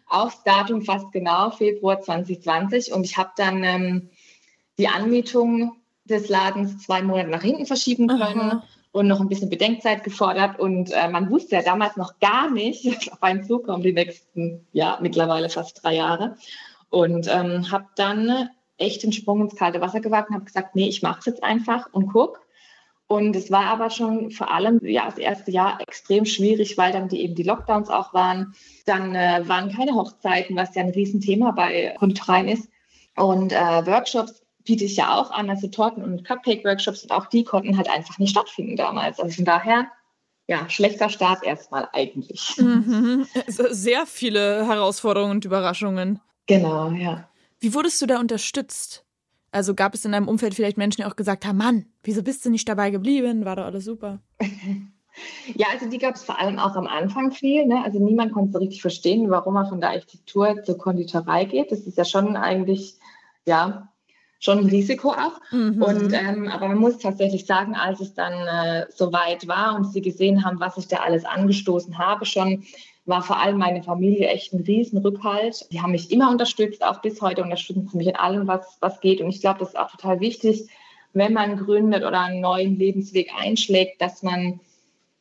aufs 0.09 0.43
Datum 0.45 0.83
fast 0.83 1.11
genau, 1.13 1.51
Februar 1.51 2.01
2020. 2.01 2.93
Und 2.93 3.05
ich 3.05 3.17
habe 3.17 3.31
dann 3.37 3.65
ähm, 3.65 4.11
die 4.79 4.89
Anmietung 4.89 5.77
des 6.05 6.29
Ladens 6.29 6.83
zwei 6.83 7.03
Monate 7.03 7.31
nach 7.31 7.43
hinten 7.43 7.67
verschieben 7.67 8.09
können. 8.09 8.41
Aha. 8.41 8.65
Und 8.93 9.07
noch 9.07 9.21
ein 9.21 9.29
bisschen 9.29 9.49
Bedenkzeit 9.49 10.05
gefordert. 10.05 10.59
Und 10.61 10.93
äh, 10.93 11.09
man 11.09 11.31
wusste 11.31 11.57
ja 11.57 11.63
damals 11.63 11.97
noch 11.97 12.19
gar 12.21 12.51
nicht, 12.51 12.85
was 12.87 13.11
auf 13.11 13.23
einen 13.23 13.45
zukommt, 13.45 13.85
die 13.85 13.93
nächsten, 13.93 14.67
ja, 14.73 14.99
mittlerweile 15.01 15.49
fast 15.49 15.83
drei 15.83 15.95
Jahre. 15.95 16.37
Und 16.91 17.27
ähm, 17.33 17.71
habe 17.71 17.87
dann 17.97 18.51
echt 18.77 19.03
den 19.03 19.13
Sprung 19.13 19.41
ins 19.41 19.57
kalte 19.57 19.81
Wasser 19.81 20.01
gewagt 20.01 20.29
und 20.29 20.35
habe 20.35 20.45
gesagt, 20.45 20.75
nee, 20.75 20.89
ich 20.89 21.03
mache 21.03 21.21
es 21.21 21.27
jetzt 21.27 21.43
einfach 21.43 21.89
und 21.93 22.09
guck. 22.09 22.41
Und 23.13 23.37
es 23.37 23.51
war 23.51 23.67
aber 23.67 23.91
schon 23.91 24.31
vor 24.31 24.51
allem 24.51 24.81
ja, 24.83 25.05
das 25.05 25.19
erste 25.19 25.51
Jahr 25.51 25.79
extrem 25.83 26.25
schwierig, 26.25 26.79
weil 26.79 26.93
dann 26.93 27.09
die, 27.09 27.21
eben 27.21 27.35
die 27.35 27.43
Lockdowns 27.43 27.91
auch 27.91 28.15
waren. 28.15 28.55
Dann 28.87 29.15
äh, 29.15 29.43
waren 29.47 29.71
keine 29.71 29.93
Hochzeiten, 29.93 30.57
was 30.57 30.75
ja 30.75 30.83
ein 30.83 30.89
Riesenthema 30.89 31.51
bei 31.51 31.95
Konditoreien 31.99 32.49
ist. 32.49 32.71
Und 33.15 33.53
äh, 33.53 33.87
Workshops 33.87 34.43
biete 34.65 34.85
ich 34.85 34.97
ja 34.97 35.15
auch 35.15 35.31
an, 35.31 35.51
also 35.51 35.69
Torten- 35.69 36.03
und 36.03 36.25
Cupcake-Workshops. 36.25 37.03
Und 37.03 37.11
auch 37.11 37.27
die 37.27 37.45
konnten 37.45 37.77
halt 37.77 37.91
einfach 37.91 38.19
nicht 38.19 38.31
stattfinden 38.31 38.77
damals. 38.77 39.21
Also 39.21 39.37
von 39.37 39.45
daher, 39.45 39.89
ja, 40.49 40.67
schlechter 40.71 41.11
Start 41.11 41.45
erstmal 41.45 41.91
eigentlich. 41.93 42.57
Mhm. 42.57 43.27
Sehr 43.47 44.07
viele 44.07 44.67
Herausforderungen 44.67 45.33
und 45.33 45.45
Überraschungen. 45.45 46.19
Genau, 46.47 46.91
ja. 46.93 47.29
Wie 47.61 47.75
wurdest 47.75 48.01
du 48.01 48.07
da 48.07 48.19
unterstützt? 48.19 49.05
Also 49.53 49.75
gab 49.75 49.95
es 49.95 50.05
in 50.05 50.13
deinem 50.13 50.29
Umfeld 50.29 50.55
vielleicht 50.55 50.79
Menschen, 50.79 51.03
die 51.03 51.07
auch 51.07 51.17
gesagt 51.17 51.47
haben, 51.47 51.59
Mann, 51.59 51.85
wieso 52.03 52.23
bist 52.23 52.45
du 52.45 52.51
nicht 52.51 52.69
dabei 52.69 52.91
geblieben? 52.91 53.45
War 53.45 53.57
doch 53.57 53.65
alles 53.65 53.85
super. 53.85 54.21
Ja, 55.55 55.67
also 55.71 55.91
die 55.91 55.99
gab 55.99 56.15
es 56.15 56.25
vor 56.25 56.41
allem 56.41 56.59
auch 56.59 56.75
am 56.75 56.87
Anfang 56.87 57.33
viel. 57.33 57.67
Ne? 57.67 57.83
Also 57.85 57.99
niemand 57.99 58.33
konnte 58.33 58.53
so 58.53 58.59
richtig 58.59 58.81
verstehen, 58.81 59.29
warum 59.31 59.57
er 59.57 59.67
von 59.67 59.81
der 59.81 59.91
Architektur 59.91 60.63
zur 60.63 60.79
Konditorei 60.79 61.45
geht. 61.45 61.71
Das 61.71 61.81
ist 61.81 61.99
ja 61.99 62.07
schon 62.07 62.35
eigentlich, 62.35 62.97
ja, 63.47 63.93
schon 64.39 64.59
ein 64.59 64.67
Risiko 64.67 65.11
auch. 65.11 65.39
Mhm. 65.53 65.83
Und, 65.83 66.13
ähm, 66.13 66.49
aber 66.49 66.69
man 66.69 66.79
muss 66.79 66.99
tatsächlich 66.99 67.47
sagen, 67.47 67.75
als 67.75 68.01
es 68.01 68.15
dann 68.15 68.33
äh, 68.33 68.87
soweit 68.91 69.47
war 69.47 69.77
und 69.77 69.93
sie 69.93 70.01
gesehen 70.01 70.45
haben, 70.45 70.59
was 70.61 70.79
ich 70.79 70.89
da 70.89 70.97
alles 70.99 71.25
angestoßen 71.25 71.99
habe, 71.99 72.25
schon 72.25 72.65
war 73.05 73.23
vor 73.23 73.39
allem 73.41 73.59
meine 73.59 73.83
Familie 73.83 74.29
echt 74.29 74.53
ein 74.53 74.61
Riesenrückhalt. 74.61 75.67
Die 75.73 75.81
haben 75.81 75.93
mich 75.93 76.11
immer 76.11 76.31
unterstützt, 76.31 76.85
auch 76.85 77.03
bis 77.03 77.21
heute 77.21 77.43
unterstützen 77.43 77.89
sie 77.89 77.97
mich 77.97 78.07
in 78.07 78.17
allem, 78.17 78.47
was, 78.47 78.79
was 78.81 79.01
geht. 79.01 79.21
Und 79.21 79.29
ich 79.31 79.41
glaube, 79.41 79.59
das 79.59 79.71
ist 79.71 79.79
auch 79.79 79.91
total 79.91 80.21
wichtig, 80.21 80.69
wenn 81.13 81.33
man 81.33 81.57
gründet 81.57 82.05
oder 82.05 82.21
einen 82.21 82.41
neuen 82.41 82.79
Lebensweg 82.79 83.31
einschlägt, 83.37 84.01
dass 84.01 84.23
man 84.23 84.61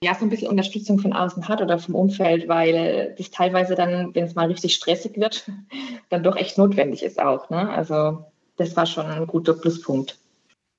ja 0.03 0.15
so 0.15 0.25
ein 0.25 0.29
bisschen 0.29 0.47
Unterstützung 0.47 0.99
von 0.99 1.13
außen 1.13 1.47
hat 1.47 1.61
oder 1.61 1.79
vom 1.79 1.95
Umfeld, 1.95 2.47
weil 2.47 3.13
das 3.17 3.29
teilweise 3.31 3.75
dann, 3.75 4.13
wenn 4.15 4.25
es 4.25 4.35
mal 4.35 4.47
richtig 4.47 4.75
stressig 4.75 5.17
wird, 5.17 5.50
dann 6.09 6.23
doch 6.23 6.35
echt 6.35 6.57
notwendig 6.57 7.03
ist 7.03 7.19
auch. 7.19 7.50
Ne? 7.50 7.69
Also 7.69 8.25
das 8.57 8.75
war 8.75 8.85
schon 8.85 9.05
ein 9.05 9.27
guter 9.27 9.53
Pluspunkt. 9.53 10.17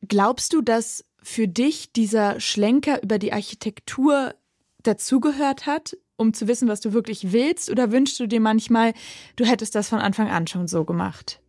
Glaubst 0.06 0.52
du, 0.52 0.62
dass 0.62 1.04
für 1.22 1.46
dich 1.46 1.92
dieser 1.92 2.40
Schlenker 2.40 3.02
über 3.02 3.18
die 3.18 3.32
Architektur 3.32 4.34
dazugehört 4.82 5.66
hat? 5.66 5.96
Um 6.16 6.34
zu 6.34 6.48
wissen, 6.48 6.68
was 6.68 6.80
du 6.80 6.92
wirklich 6.92 7.32
willst? 7.32 7.70
Oder 7.70 7.92
wünschst 7.92 8.18
du 8.20 8.26
dir 8.26 8.40
manchmal, 8.40 8.92
du 9.36 9.44
hättest 9.44 9.74
das 9.74 9.88
von 9.88 9.98
Anfang 9.98 10.28
an 10.28 10.46
schon 10.46 10.68
so 10.68 10.84
gemacht? 10.84 11.40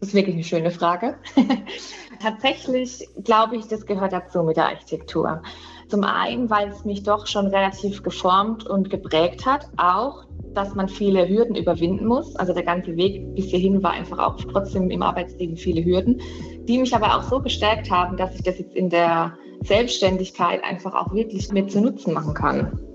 Das 0.00 0.10
ist 0.10 0.14
wirklich 0.14 0.34
eine 0.34 0.44
schöne 0.44 0.70
Frage. 0.70 1.18
Tatsächlich 2.22 3.06
glaube 3.22 3.56
ich, 3.56 3.66
das 3.66 3.84
gehört 3.84 4.12
dazu 4.12 4.42
mit 4.42 4.56
der 4.56 4.66
Architektur. 4.66 5.42
Zum 5.88 6.04
einen, 6.04 6.48
weil 6.48 6.68
es 6.68 6.84
mich 6.84 7.02
doch 7.02 7.26
schon 7.26 7.48
relativ 7.48 8.02
geformt 8.02 8.66
und 8.66 8.88
geprägt 8.88 9.44
hat, 9.44 9.68
auch, 9.76 10.24
dass 10.54 10.74
man 10.74 10.88
viele 10.88 11.28
Hürden 11.28 11.54
überwinden 11.54 12.06
muss. 12.06 12.34
Also 12.36 12.54
der 12.54 12.62
ganze 12.62 12.96
Weg 12.96 13.34
bis 13.34 13.46
hierhin 13.46 13.82
war 13.82 13.90
einfach 13.90 14.18
auch 14.18 14.36
trotzdem 14.36 14.90
im 14.90 15.02
Arbeitsleben 15.02 15.56
viele 15.56 15.84
Hürden, 15.84 16.20
die 16.66 16.78
mich 16.78 16.94
aber 16.94 17.16
auch 17.16 17.22
so 17.24 17.40
gestärkt 17.40 17.90
haben, 17.90 18.16
dass 18.16 18.34
ich 18.34 18.42
das 18.42 18.58
jetzt 18.58 18.74
in 18.74 18.88
der 18.88 19.36
Selbstständigkeit 19.64 20.64
einfach 20.64 20.94
auch 20.94 21.12
wirklich 21.12 21.50
mit 21.52 21.70
zu 21.70 21.80
Nutzen 21.80 22.14
machen 22.14 22.32
kann. 22.32 22.89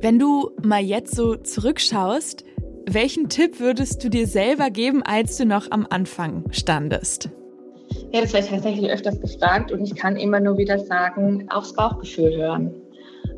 Wenn 0.00 0.20
du 0.20 0.50
mal 0.62 0.80
jetzt 0.80 1.16
so 1.16 1.34
zurückschaust, 1.34 2.44
welchen 2.86 3.28
Tipp 3.28 3.58
würdest 3.58 4.04
du 4.04 4.08
dir 4.08 4.28
selber 4.28 4.70
geben, 4.70 5.02
als 5.02 5.36
du 5.36 5.44
noch 5.44 5.72
am 5.72 5.88
Anfang 5.90 6.44
standest? 6.52 7.30
Ja, 8.12 8.20
das 8.20 8.32
werde 8.32 8.46
ich 8.46 8.52
tatsächlich 8.52 8.90
öfters 8.90 9.20
gefragt 9.20 9.72
und 9.72 9.82
ich 9.82 9.96
kann 9.96 10.16
immer 10.16 10.38
nur 10.38 10.56
wieder 10.56 10.78
sagen, 10.78 11.46
aufs 11.50 11.72
Bauchgefühl 11.72 12.36
hören. 12.36 12.72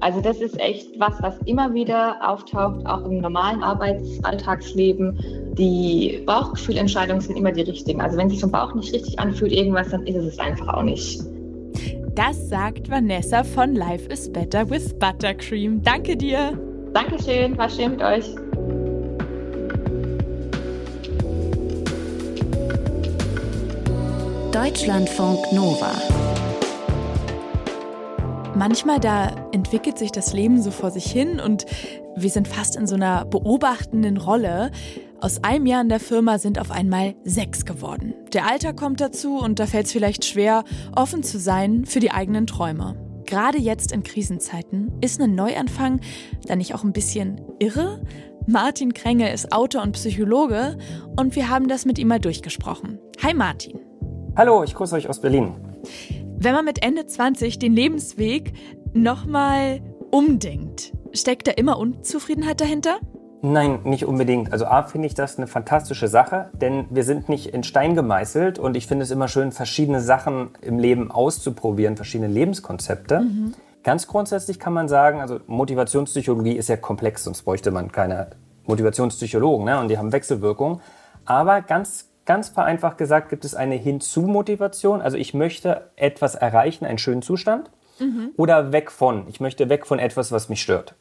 Also 0.01 0.21
das 0.21 0.43
ist 0.43 0.61
echt 0.61 1.01
was, 1.01 1.15
was 1.23 1.39
immer 1.47 1.73
wieder 1.73 2.19
auftaucht, 2.29 2.85
auch 2.87 3.07
im 3.07 3.19
normalen 3.19 3.63
Arbeitsalltagsleben. 3.63 5.55
Die 5.59 6.23
Bauchgefühlentscheidungen 6.27 7.23
sind 7.23 7.37
immer 7.37 7.53
die 7.53 7.63
richtigen. 7.63 8.03
Also 8.03 8.19
wenn 8.19 8.29
sich 8.29 8.41
vom 8.41 8.51
Bauch 8.51 8.75
nicht 8.75 8.93
richtig 8.93 9.19
anfühlt, 9.19 9.53
irgendwas, 9.53 9.89
dann 9.89 10.07
ist 10.07 10.17
es 10.17 10.27
es 10.27 10.39
einfach 10.39 10.69
auch 10.69 10.83
nicht. 10.83 11.23
Das 12.23 12.51
sagt 12.51 12.91
Vanessa 12.91 13.43
von 13.43 13.75
Life 13.75 14.07
is 14.13 14.31
Better 14.31 14.69
with 14.69 14.93
Buttercream. 14.99 15.83
Danke 15.83 16.19
dir. 16.19 16.53
Dankeschön, 16.93 17.57
war 17.57 17.71
schön 17.71 17.93
mit 17.93 18.03
euch. 18.03 18.27
Deutschlandfunk 24.53 25.51
Nova. 25.51 25.93
manchmal 28.55 29.01
da 29.01 29.35
entwickelt 29.53 29.97
sich 29.97 30.13
das 30.13 30.35
Leben 30.35 30.61
so 30.61 30.71
vor 30.71 30.91
sich 30.91 31.11
hin 31.11 31.41
und 31.41 31.65
wir 32.17 32.29
sind 32.29 32.47
fast 32.47 32.77
in 32.77 32.87
so 32.87 32.97
einer 32.97 33.25
beobachtenden 33.25 34.19
Rolle. 34.19 34.71
Aus 35.23 35.45
einem 35.45 35.67
Jahr 35.67 35.83
in 35.83 35.91
der 35.91 36.01
Firma 36.01 36.39
sind 36.39 36.59
auf 36.59 36.71
einmal 36.71 37.15
sechs 37.25 37.67
geworden. 37.67 38.15
Der 38.33 38.51
Alter 38.51 38.73
kommt 38.73 39.03
dazu 39.03 39.37
und 39.37 39.59
da 39.59 39.67
fällt 39.67 39.85
es 39.85 39.93
vielleicht 39.93 40.25
schwer, 40.25 40.65
offen 40.97 41.23
zu 41.23 41.39
sein 41.39 41.85
für 41.85 42.01
die 42.01 42.11
eigenen 42.11 42.47
Träume. 42.47 42.97
Gerade 43.27 43.59
jetzt 43.59 43.93
in 43.93 44.03
Krisenzeiten 44.03 44.91
ist 45.03 45.21
ein 45.21 45.35
Neuanfang 45.35 46.01
dann 46.47 46.57
nicht 46.57 46.75
auch 46.75 46.85
ein 46.85 46.95
bisschen 46.95 47.39
irre? 47.59 48.01
Martin 48.47 48.95
Krenge 48.95 49.31
ist 49.31 49.53
Autor 49.53 49.83
und 49.83 49.93
Psychologe 49.93 50.79
und 51.19 51.37
wir 51.37 51.51
haben 51.51 51.69
das 51.69 51.85
mit 51.85 51.99
ihm 51.99 52.09
mal 52.09 52.19
durchgesprochen. 52.19 52.99
Hi 53.23 53.35
Martin. 53.35 53.79
Hallo, 54.37 54.65
ich 54.65 54.75
grüße 54.75 54.97
euch 54.97 55.09
aus 55.11 55.21
Berlin. 55.21 55.53
Wenn 56.39 56.55
man 56.55 56.65
mit 56.65 56.83
Ende 56.83 57.05
20 57.05 57.59
den 57.59 57.75
Lebensweg 57.75 58.55
nochmal 58.95 59.83
umdenkt, 60.11 60.95
steckt 61.13 61.47
da 61.47 61.53
immer 61.53 61.79
Unzufriedenheit 61.79 62.63
dahinter? 62.63 63.01
Nein, 63.43 63.81
nicht 63.85 64.05
unbedingt. 64.05 64.53
Also 64.53 64.67
A 64.67 64.83
finde 64.83 65.07
ich 65.07 65.15
das 65.15 65.39
eine 65.39 65.47
fantastische 65.47 66.09
Sache, 66.09 66.51
denn 66.53 66.87
wir 66.91 67.05
sind 67.05 67.29
nicht 67.29 67.47
in 67.47 67.63
Stein 67.63 67.95
gemeißelt 67.95 68.59
und 68.59 68.77
ich 68.77 68.87
finde 68.87 69.05
es 69.05 69.11
immer 69.11 69.29
schön, 69.29 69.51
verschiedene 69.51 70.01
Sachen 70.01 70.51
im 70.61 70.79
Leben 70.79 71.11
auszuprobieren, 71.11 71.97
verschiedene 71.97 72.33
Lebenskonzepte. 72.33 73.21
Mhm. 73.21 73.55
Ganz 73.83 74.07
grundsätzlich 74.07 74.59
kann 74.59 74.75
man 74.75 74.89
sagen, 74.89 75.21
also 75.21 75.41
Motivationspsychologie 75.47 76.53
ist 76.53 76.69
ja 76.69 76.77
komplex, 76.77 77.25
sonst 77.25 77.43
bräuchte 77.43 77.71
man 77.71 77.91
keine 77.91 78.31
Motivationspsychologen 78.67 79.65
ne? 79.65 79.81
und 79.81 79.89
die 79.89 79.97
haben 79.97 80.13
Wechselwirkung. 80.13 80.81
Aber 81.25 81.63
ganz 81.63 82.11
Ganz 82.31 82.49
vereinfacht 82.49 82.97
gesagt 82.97 83.29
gibt 83.29 83.45
es 83.45 83.57
eine 83.57 83.75
Hinzu-Motivation. 83.75 85.01
Also 85.01 85.17
ich 85.17 85.35
möchte 85.35 85.91
etwas 85.97 86.37
erreichen, 86.37 86.85
einen 86.85 86.99
schönen 86.99 87.23
Zustand. 87.23 87.73
Mhm. 87.99 88.31
Oder 88.37 88.71
weg 88.71 88.93
von. 88.93 89.27
Ich 89.27 89.41
möchte 89.41 89.69
weg 89.69 89.85
von 89.85 89.99
etwas, 89.99 90.31
was 90.31 90.49
mich 90.49 90.63
stört. 90.63 90.95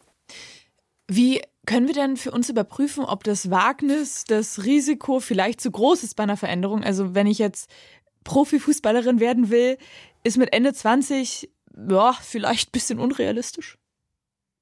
Wie 1.08 1.42
können 1.70 1.86
wir 1.88 1.94
denn 1.94 2.18
für 2.18 2.32
uns 2.32 2.50
überprüfen, 2.50 3.06
ob 3.06 3.24
das 3.24 3.52
Wagnis, 3.52 4.24
das 4.24 4.66
Risiko 4.66 5.20
vielleicht 5.20 5.62
zu 5.62 5.70
groß 5.70 6.02
ist 6.02 6.16
bei 6.16 6.24
einer 6.24 6.36
Veränderung? 6.36 6.84
Also 6.84 7.14
wenn 7.14 7.28
ich 7.28 7.38
jetzt 7.38 7.70
Profifußballerin 8.24 9.20
werden 9.20 9.52
will, 9.52 9.78
ist 10.24 10.40
mit 10.40 10.52
Ende 10.52 10.74
20 10.74 11.48
ja, 11.88 12.14
vielleicht 12.20 12.70
ein 12.70 12.72
bisschen 12.72 12.98
unrealistisch? 12.98 13.78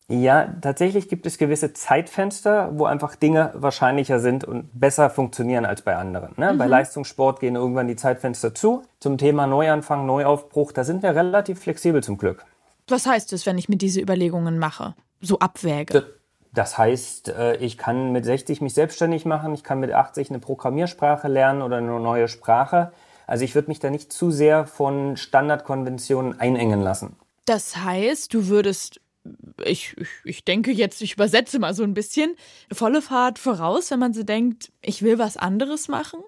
Ja, 0.09 0.53
tatsächlich 0.59 1.07
gibt 1.07 1.25
es 1.25 1.37
gewisse 1.37 1.71
Zeitfenster, 1.71 2.71
wo 2.77 2.83
einfach 2.83 3.15
Dinge 3.15 3.53
wahrscheinlicher 3.55 4.19
sind 4.19 4.43
und 4.43 4.77
besser 4.77 5.09
funktionieren 5.09 5.65
als 5.65 5.83
bei 5.83 5.95
anderen. 5.95 6.33
Ne? 6.35 6.51
Mhm. 6.51 6.57
Bei 6.57 6.67
Leistungssport 6.67 7.39
gehen 7.39 7.55
irgendwann 7.55 7.87
die 7.87 7.95
Zeitfenster 7.95 8.53
zu. 8.53 8.83
Zum 8.99 9.17
Thema 9.17 9.47
Neuanfang, 9.47 10.05
Neuaufbruch, 10.05 10.73
da 10.73 10.83
sind 10.83 11.03
wir 11.03 11.15
relativ 11.15 11.61
flexibel 11.61 12.03
zum 12.03 12.17
Glück. 12.17 12.43
Was 12.89 13.05
heißt 13.05 13.31
es, 13.31 13.45
wenn 13.45 13.57
ich 13.57 13.69
mir 13.69 13.77
diese 13.77 14.01
Überlegungen 14.01 14.59
mache, 14.59 14.93
so 15.21 15.39
abwäge? 15.39 15.93
Das 15.93 16.03
heißt, 16.77 17.29
äh, 17.29 17.55
ich 17.57 17.77
kann 17.77 18.11
mit 18.11 18.25
60 18.25 18.61
mich 18.61 18.73
selbstständig 18.73 19.25
machen, 19.25 19.53
ich 19.53 19.63
kann 19.63 19.79
mit 19.79 19.91
80 19.91 20.29
eine 20.29 20.39
Programmiersprache 20.39 21.27
lernen 21.27 21.61
oder 21.61 21.77
eine 21.77 21.99
neue 21.99 22.27
Sprache. 22.27 22.91
Also 23.27 23.43
ich 23.43 23.55
würde 23.55 23.67
mich 23.67 23.79
da 23.79 23.89
nicht 23.89 24.11
zu 24.11 24.31
sehr 24.31 24.65
von 24.65 25.17
Standardkonventionen 25.17 26.39
einengen 26.39 26.81
lassen. 26.81 27.15
Das 27.45 27.77
heißt, 27.77 28.33
du 28.33 28.47
würdest 28.47 28.99
ich, 29.65 29.95
ich, 29.97 30.07
ich 30.23 30.45
denke 30.45 30.71
jetzt, 30.71 31.01
ich 31.01 31.13
übersetze 31.13 31.59
mal 31.59 31.73
so 31.73 31.83
ein 31.83 31.93
bisschen, 31.93 32.35
volle 32.71 33.01
Fahrt 33.01 33.39
voraus, 33.39 33.91
wenn 33.91 33.99
man 33.99 34.13
so 34.13 34.23
denkt, 34.23 34.71
ich 34.81 35.01
will 35.01 35.19
was 35.19 35.37
anderes 35.37 35.87
machen? 35.87 36.21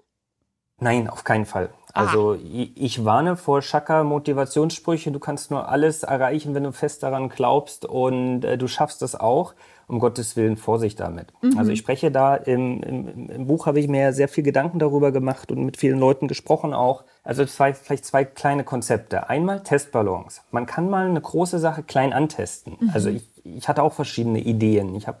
Nein, 0.78 1.08
auf 1.08 1.24
keinen 1.24 1.46
Fall. 1.46 1.70
Ah. 1.94 2.06
Also 2.06 2.36
ich, 2.36 3.04
warne 3.04 3.36
vor 3.36 3.62
Schakka 3.62 4.04
Motivationssprüche. 4.04 5.10
Du 5.10 5.18
kannst 5.18 5.50
nur 5.50 5.68
alles 5.68 6.02
erreichen, 6.02 6.54
wenn 6.54 6.64
du 6.64 6.72
fest 6.72 7.02
daran 7.02 7.28
glaubst 7.28 7.84
und 7.84 8.44
äh, 8.44 8.58
du 8.58 8.68
schaffst 8.68 9.02
das 9.02 9.18
auch. 9.18 9.54
Um 9.86 9.98
Gottes 9.98 10.36
Willen 10.36 10.56
Vorsicht 10.56 11.00
damit. 11.00 11.32
Mhm. 11.42 11.58
Also 11.58 11.72
ich 11.72 11.80
spreche 11.80 12.12
da 12.12 12.36
im, 12.36 12.80
im, 12.80 13.28
im 13.28 13.46
Buch 13.48 13.66
habe 13.66 13.80
ich 13.80 13.88
mir 13.88 14.12
sehr 14.12 14.28
viel 14.28 14.44
Gedanken 14.44 14.78
darüber 14.78 15.10
gemacht 15.10 15.50
und 15.50 15.64
mit 15.64 15.78
vielen 15.78 15.98
Leuten 15.98 16.28
gesprochen 16.28 16.72
auch. 16.72 17.02
Also 17.24 17.44
zwei, 17.44 17.74
vielleicht 17.74 18.04
zwei 18.04 18.24
kleine 18.24 18.62
Konzepte. 18.62 19.28
Einmal 19.28 19.64
Testballons. 19.64 20.42
Man 20.52 20.66
kann 20.66 20.88
mal 20.88 21.08
eine 21.08 21.20
große 21.20 21.58
Sache 21.58 21.82
klein 21.82 22.12
antesten. 22.12 22.76
Mhm. 22.78 22.90
Also 22.94 23.10
ich, 23.10 23.24
ich 23.42 23.68
hatte 23.68 23.82
auch 23.82 23.92
verschiedene 23.92 24.38
Ideen. 24.38 24.94
Ich 24.94 25.08
habe 25.08 25.18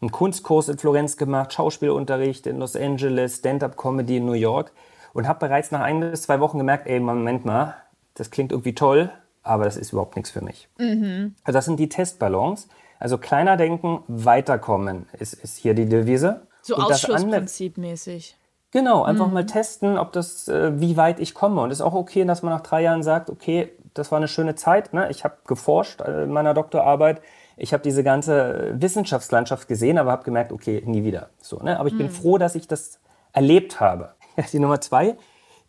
einen 0.00 0.12
Kunstkurs 0.12 0.68
in 0.68 0.78
Florenz 0.78 1.16
gemacht, 1.16 1.52
Schauspielunterricht 1.52 2.46
in 2.46 2.60
Los 2.60 2.76
Angeles, 2.76 3.38
Stand-up-Comedy 3.38 4.18
in 4.18 4.26
New 4.26 4.34
York 4.34 4.70
und 5.12 5.28
habe 5.28 5.46
bereits 5.46 5.70
nach 5.70 5.80
ein 5.80 6.00
bis 6.00 6.22
zwei 6.22 6.40
Wochen 6.40 6.58
gemerkt, 6.58 6.86
ey, 6.86 7.00
Moment 7.00 7.44
mal, 7.44 7.76
das 8.14 8.30
klingt 8.30 8.52
irgendwie 8.52 8.74
toll, 8.74 9.10
aber 9.42 9.64
das 9.64 9.76
ist 9.76 9.92
überhaupt 9.92 10.16
nichts 10.16 10.30
für 10.30 10.42
mich. 10.42 10.68
Mhm. 10.78 11.34
Also 11.44 11.58
das 11.58 11.64
sind 11.64 11.78
die 11.78 11.88
Testballons. 11.88 12.68
Also 12.98 13.18
kleiner 13.18 13.56
denken, 13.56 14.04
weiterkommen 14.06 15.06
ist, 15.18 15.34
ist 15.34 15.56
hier 15.56 15.74
die 15.74 15.86
Devise. 15.86 16.42
So 16.62 16.76
Ausschlussprinzipmäßig. 16.76 18.36
Genau, 18.70 19.02
einfach 19.02 19.26
mhm. 19.26 19.34
mal 19.34 19.46
testen, 19.46 19.98
ob 19.98 20.12
das, 20.12 20.48
äh, 20.48 20.80
wie 20.80 20.96
weit 20.96 21.20
ich 21.20 21.34
komme. 21.34 21.60
Und 21.60 21.70
es 21.70 21.80
ist 21.80 21.84
auch 21.84 21.94
okay, 21.94 22.24
dass 22.24 22.42
man 22.42 22.52
nach 22.52 22.62
drei 22.62 22.82
Jahren 22.82 23.02
sagt, 23.02 23.28
okay, 23.28 23.70
das 23.92 24.10
war 24.10 24.16
eine 24.16 24.28
schöne 24.28 24.54
Zeit. 24.54 24.94
Ne? 24.94 25.10
Ich 25.10 25.24
habe 25.24 25.36
geforscht 25.46 26.00
äh, 26.00 26.24
in 26.24 26.32
meiner 26.32 26.54
Doktorarbeit. 26.54 27.20
Ich 27.56 27.74
habe 27.74 27.82
diese 27.82 28.02
ganze 28.02 28.72
Wissenschaftslandschaft 28.74 29.68
gesehen, 29.68 29.98
aber 29.98 30.10
habe 30.10 30.24
gemerkt, 30.24 30.52
okay, 30.52 30.82
nie 30.86 31.04
wieder. 31.04 31.28
So, 31.40 31.58
ne? 31.58 31.78
Aber 31.78 31.88
ich 31.88 31.94
mhm. 31.94 31.98
bin 31.98 32.10
froh, 32.10 32.38
dass 32.38 32.54
ich 32.54 32.66
das 32.66 32.98
erlebt 33.34 33.80
habe. 33.80 34.14
Die 34.52 34.58
Nummer 34.58 34.80
zwei 34.80 35.16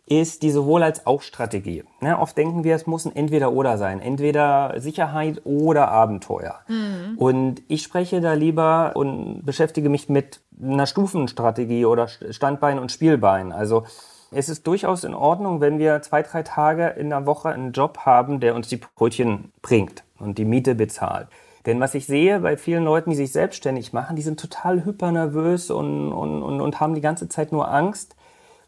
ist 0.06 0.44
die 0.44 0.52
sowohl 0.52 0.84
als 0.84 1.08
auch 1.08 1.22
Strategie. 1.22 1.84
Ne, 2.02 2.20
oft 2.20 2.38
denken 2.38 2.66
wir, 2.66 2.76
es 2.76 2.86
muss 2.86 3.06
ein 3.06 3.16
Entweder-Oder 3.16 3.78
sein. 3.78 4.02
Entweder 4.02 4.74
Sicherheit 4.78 5.42
oder 5.46 5.90
Abenteuer. 5.90 6.60
Mhm. 6.68 7.18
Und 7.18 7.62
ich 7.70 7.84
spreche 7.84 8.20
da 8.20 8.34
lieber 8.34 8.92
und 8.96 9.46
beschäftige 9.46 9.88
mich 9.88 10.10
mit 10.10 10.42
einer 10.62 10.88
Stufenstrategie 10.88 11.86
oder 11.86 12.08
Standbein 12.08 12.80
und 12.80 12.92
Spielbein. 12.92 13.54
Also 13.54 13.86
es 14.32 14.50
ist 14.50 14.68
durchaus 14.68 15.06
in 15.06 15.14
Ordnung, 15.14 15.62
wenn 15.62 15.80
wir 15.80 16.02
zwei, 16.02 16.22
drei 16.22 16.44
Tage 16.44 16.88
in 16.88 17.10
der 17.10 17.26
Woche 17.26 17.50
einen 17.50 17.72
Job 17.72 18.00
haben, 18.00 18.42
der 18.42 18.56
uns 18.56 18.68
die 18.68 18.78
Brötchen 18.78 19.54
bringt 19.62 20.04
und 20.20 20.38
die 20.38 20.46
Miete 20.46 20.76
bezahlt. 20.76 21.28
Denn 21.66 21.80
was 21.80 21.96
ich 21.96 22.08
sehe 22.08 22.42
bei 22.42 22.58
vielen 22.58 22.84
Leuten, 22.84 23.12
die 23.12 23.16
sich 23.16 23.32
selbstständig 23.32 23.94
machen, 23.94 24.18
die 24.18 24.22
sind 24.22 24.38
total 24.38 24.84
hypernervös 24.84 25.72
und, 25.72 26.12
und, 26.12 26.44
und, 26.44 26.60
und 26.60 26.80
haben 26.82 26.94
die 26.94 27.02
ganze 27.02 27.30
Zeit 27.30 27.54
nur 27.54 27.72
Angst, 27.72 28.18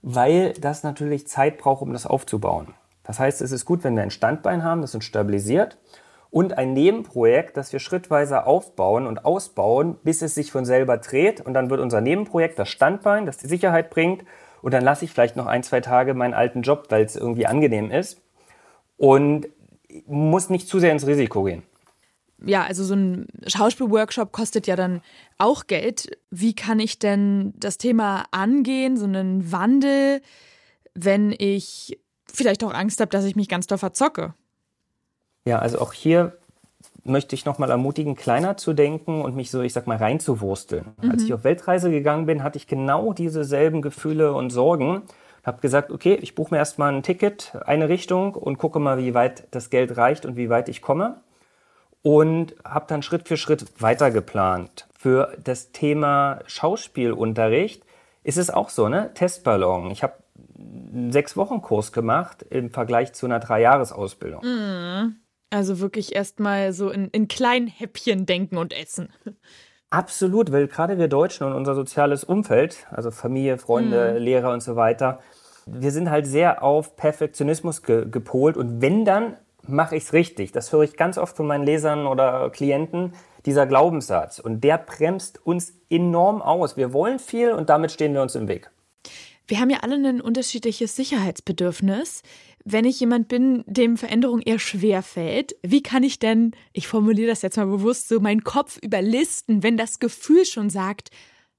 weil 0.08 0.54
das 0.54 0.84
natürlich 0.84 1.28
Zeit 1.28 1.58
braucht, 1.58 1.82
um 1.82 1.92
das 1.92 2.06
aufzubauen. 2.06 2.76
Das 3.04 3.20
heißt, 3.20 3.42
es 3.42 3.52
ist 3.52 3.66
gut, 3.66 3.84
wenn 3.84 3.96
wir 3.96 4.04
ein 4.04 4.12
Standbein 4.12 4.64
haben, 4.64 4.82
das 4.82 4.94
uns 4.94 5.04
stabilisiert 5.04 5.80
und 6.30 6.60
ein 6.60 6.74
Nebenprojekt, 6.74 7.58
das 7.58 7.74
wir 7.74 7.80
schrittweise 7.80 8.46
aufbauen 8.46 9.08
und 9.08 9.26
ausbauen, 9.26 9.98
bis 10.04 10.22
es 10.22 10.36
sich 10.36 10.52
von 10.52 10.64
selber 10.64 10.98
dreht. 10.98 11.42
Und 11.42 11.56
dann 11.56 11.72
wird 11.72 11.82
unser 11.82 12.02
Nebenprojekt 12.02 12.60
das 12.60 12.70
Standbein, 12.70 13.26
das 13.26 13.38
die 13.38 13.48
Sicherheit 13.48 13.90
bringt. 13.90 14.24
Und 14.62 14.76
dann 14.76 14.84
lasse 14.84 15.06
ich 15.06 15.12
vielleicht 15.12 15.38
noch 15.38 15.48
ein, 15.48 15.64
zwei 15.64 15.82
Tage 15.82 16.14
meinen 16.14 16.36
alten 16.36 16.62
Job, 16.62 16.86
weil 16.90 17.04
es 17.04 17.16
irgendwie 17.16 17.48
angenehm 17.48 17.90
ist. 17.90 18.22
Und 18.98 19.48
muss 20.06 20.52
nicht 20.52 20.68
zu 20.68 20.80
sehr 20.80 20.92
ins 20.92 21.08
Risiko 21.08 21.44
gehen 21.44 21.64
ja, 22.46 22.64
also 22.64 22.84
so 22.84 22.94
ein 22.94 23.28
Schauspielworkshop 23.48 24.32
kostet 24.32 24.68
ja 24.68 24.76
dann 24.76 25.02
auch 25.38 25.68
Geld. 25.68 26.18
Wie 26.30 26.54
kann 26.54 26.80
ich 26.80 27.00
denn 27.00 27.54
das 27.58 27.78
Thema 27.78 28.26
angehen, 28.32 28.98
so 28.98 29.06
einen 29.06 29.52
Wandel, 29.52 30.22
wenn 30.94 31.34
ich 31.38 32.00
vielleicht 32.32 32.64
auch 32.64 32.74
Angst 32.74 33.02
habe, 33.02 33.10
dass 33.10 33.26
ich 33.26 33.36
mich 33.36 33.50
ganz 33.50 33.68
doll 33.68 33.78
verzocke? 33.78 34.34
Ja, 35.46 35.60
also 35.60 35.80
auch 35.80 35.94
hier 35.94 36.38
möchte 37.04 37.36
ich 37.36 37.46
nochmal 37.46 37.70
ermutigen, 37.70 38.16
kleiner 38.16 38.58
zu 38.58 38.74
denken 38.74 39.22
und 39.22 39.36
mich 39.36 39.52
so, 39.52 39.62
ich 39.62 39.74
sag 39.74 39.88
mal, 39.88 39.98
reinzuwursteln. 39.98 40.94
Mhm. 41.02 41.12
Als 41.12 41.24
ich 41.24 41.34
auf 41.34 41.44
Weltreise 41.44 41.92
gegangen 41.92 42.26
bin, 42.26 42.44
hatte 42.44 42.58
ich 42.58 42.68
genau 42.68 43.14
dieselben 43.14 43.82
Gefühle 43.82 44.34
und 44.34 44.50
Sorgen. 44.50 45.04
Habe 45.44 45.62
gesagt, 45.62 45.92
okay, 45.92 46.18
ich 46.22 46.34
buche 46.34 46.54
mir 46.54 46.58
erstmal 46.58 46.94
ein 46.94 47.04
Ticket, 47.04 47.56
eine 47.66 47.90
Richtung 47.90 48.34
und 48.34 48.58
gucke 48.58 48.80
mal, 48.80 48.98
wie 48.98 49.14
weit 49.14 49.48
das 49.52 49.70
Geld 49.70 49.98
reicht 49.98 50.26
und 50.26 50.38
wie 50.38 50.50
weit 50.50 50.70
ich 50.70 50.82
komme 50.82 51.22
und 52.06 52.56
habe 52.64 52.86
dann 52.88 53.02
Schritt 53.02 53.28
für 53.28 53.36
Schritt 53.36 53.82
weiter 53.82 54.12
geplant. 54.12 54.88
Für 54.96 55.36
das 55.44 55.72
Thema 55.72 56.40
Schauspielunterricht 56.46 57.84
ist 58.24 58.38
es 58.38 58.52
auch 58.52 58.70
so, 58.70 58.90
ne? 58.90 59.10
Testballon. 59.16 59.90
Ich 59.90 60.04
habe 60.04 60.14
einen 60.94 61.12
sechs 61.12 61.36
Wochen 61.36 61.64
Kurs 61.64 61.92
gemacht 61.92 62.46
im 62.48 62.70
Vergleich 62.70 63.14
zu 63.14 63.26
einer 63.26 63.40
Dreijahresausbildung. 63.40 64.44
Mhm. 64.46 65.16
Also 65.50 65.80
wirklich 65.80 66.16
erstmal 66.16 66.74
so 66.74 66.92
in, 66.92 67.10
in 67.10 67.28
kleinen 67.28 67.66
Häppchen 67.66 68.28
denken 68.28 68.58
und 68.58 68.72
essen. 68.72 69.10
Absolut, 69.90 70.52
weil 70.52 70.68
gerade 70.68 71.00
wir 71.00 71.08
Deutschen 71.08 71.48
und 71.48 71.54
unser 71.54 71.74
soziales 71.74 72.24
Umfeld, 72.24 72.86
also 72.92 73.10
Familie, 73.10 73.58
Freunde, 73.58 74.12
mhm. 74.14 74.24
Lehrer 74.24 74.54
und 74.54 74.62
so 74.62 74.76
weiter, 74.76 75.22
wir 75.66 75.92
sind 75.92 76.12
halt 76.12 76.28
sehr 76.28 76.62
auf 76.62 76.96
Perfektionismus 76.98 77.82
ge 77.82 78.08
gepolt 78.08 78.58
und 78.58 78.80
wenn 78.80 79.06
dann 79.06 79.38
mache 79.68 79.96
ich 79.96 80.04
es 80.04 80.14
richtig. 80.14 80.52
Das 80.52 80.72
höre 80.72 80.82
ich 80.82 80.98
ganz 80.98 81.18
oft 81.18 81.36
von 81.36 81.48
meinen 81.48 81.64
Lesern 81.64 82.08
oder 82.08 82.50
Klienten, 82.50 83.14
dieser 83.46 83.68
Glaubenssatz. 83.68 84.40
Und 84.40 84.64
der 84.64 84.78
bremst 84.78 85.46
uns 85.46 85.74
enorm 85.90 86.42
aus. 86.42 86.78
Wir 86.78 86.94
wollen 86.94 87.20
viel 87.20 87.52
und 87.52 87.70
damit 87.70 87.92
stehen 87.92 88.14
wir 88.14 88.22
uns 88.22 88.36
im 88.36 88.48
Weg. 88.48 88.72
Wir 89.48 89.60
haben 89.60 89.70
ja 89.70 89.80
alle 89.82 89.96
ein 89.96 90.22
unterschiedliches 90.22 90.96
Sicherheitsbedürfnis. 90.96 92.24
wenn 92.68 92.84
ich 92.84 93.00
jemand 93.00 93.28
bin, 93.28 93.64
dem 93.68 93.96
Veränderung 93.96 94.42
eher 94.42 94.58
schwer 94.58 95.04
fällt, 95.04 95.56
wie 95.62 95.84
kann 95.84 96.02
ich 96.02 96.18
denn, 96.18 96.54
ich 96.74 96.88
formuliere 96.88 97.30
das 97.30 97.44
jetzt 97.44 97.58
mal 97.58 97.68
bewusst 97.68 98.08
so, 98.08 98.20
meinen 98.20 98.44
Kopf 98.44 98.80
überlisten, 98.82 99.62
wenn 99.62 99.78
das 99.78 100.00
Gefühl 100.00 100.46
schon 100.46 100.72
sagt, 100.72 101.12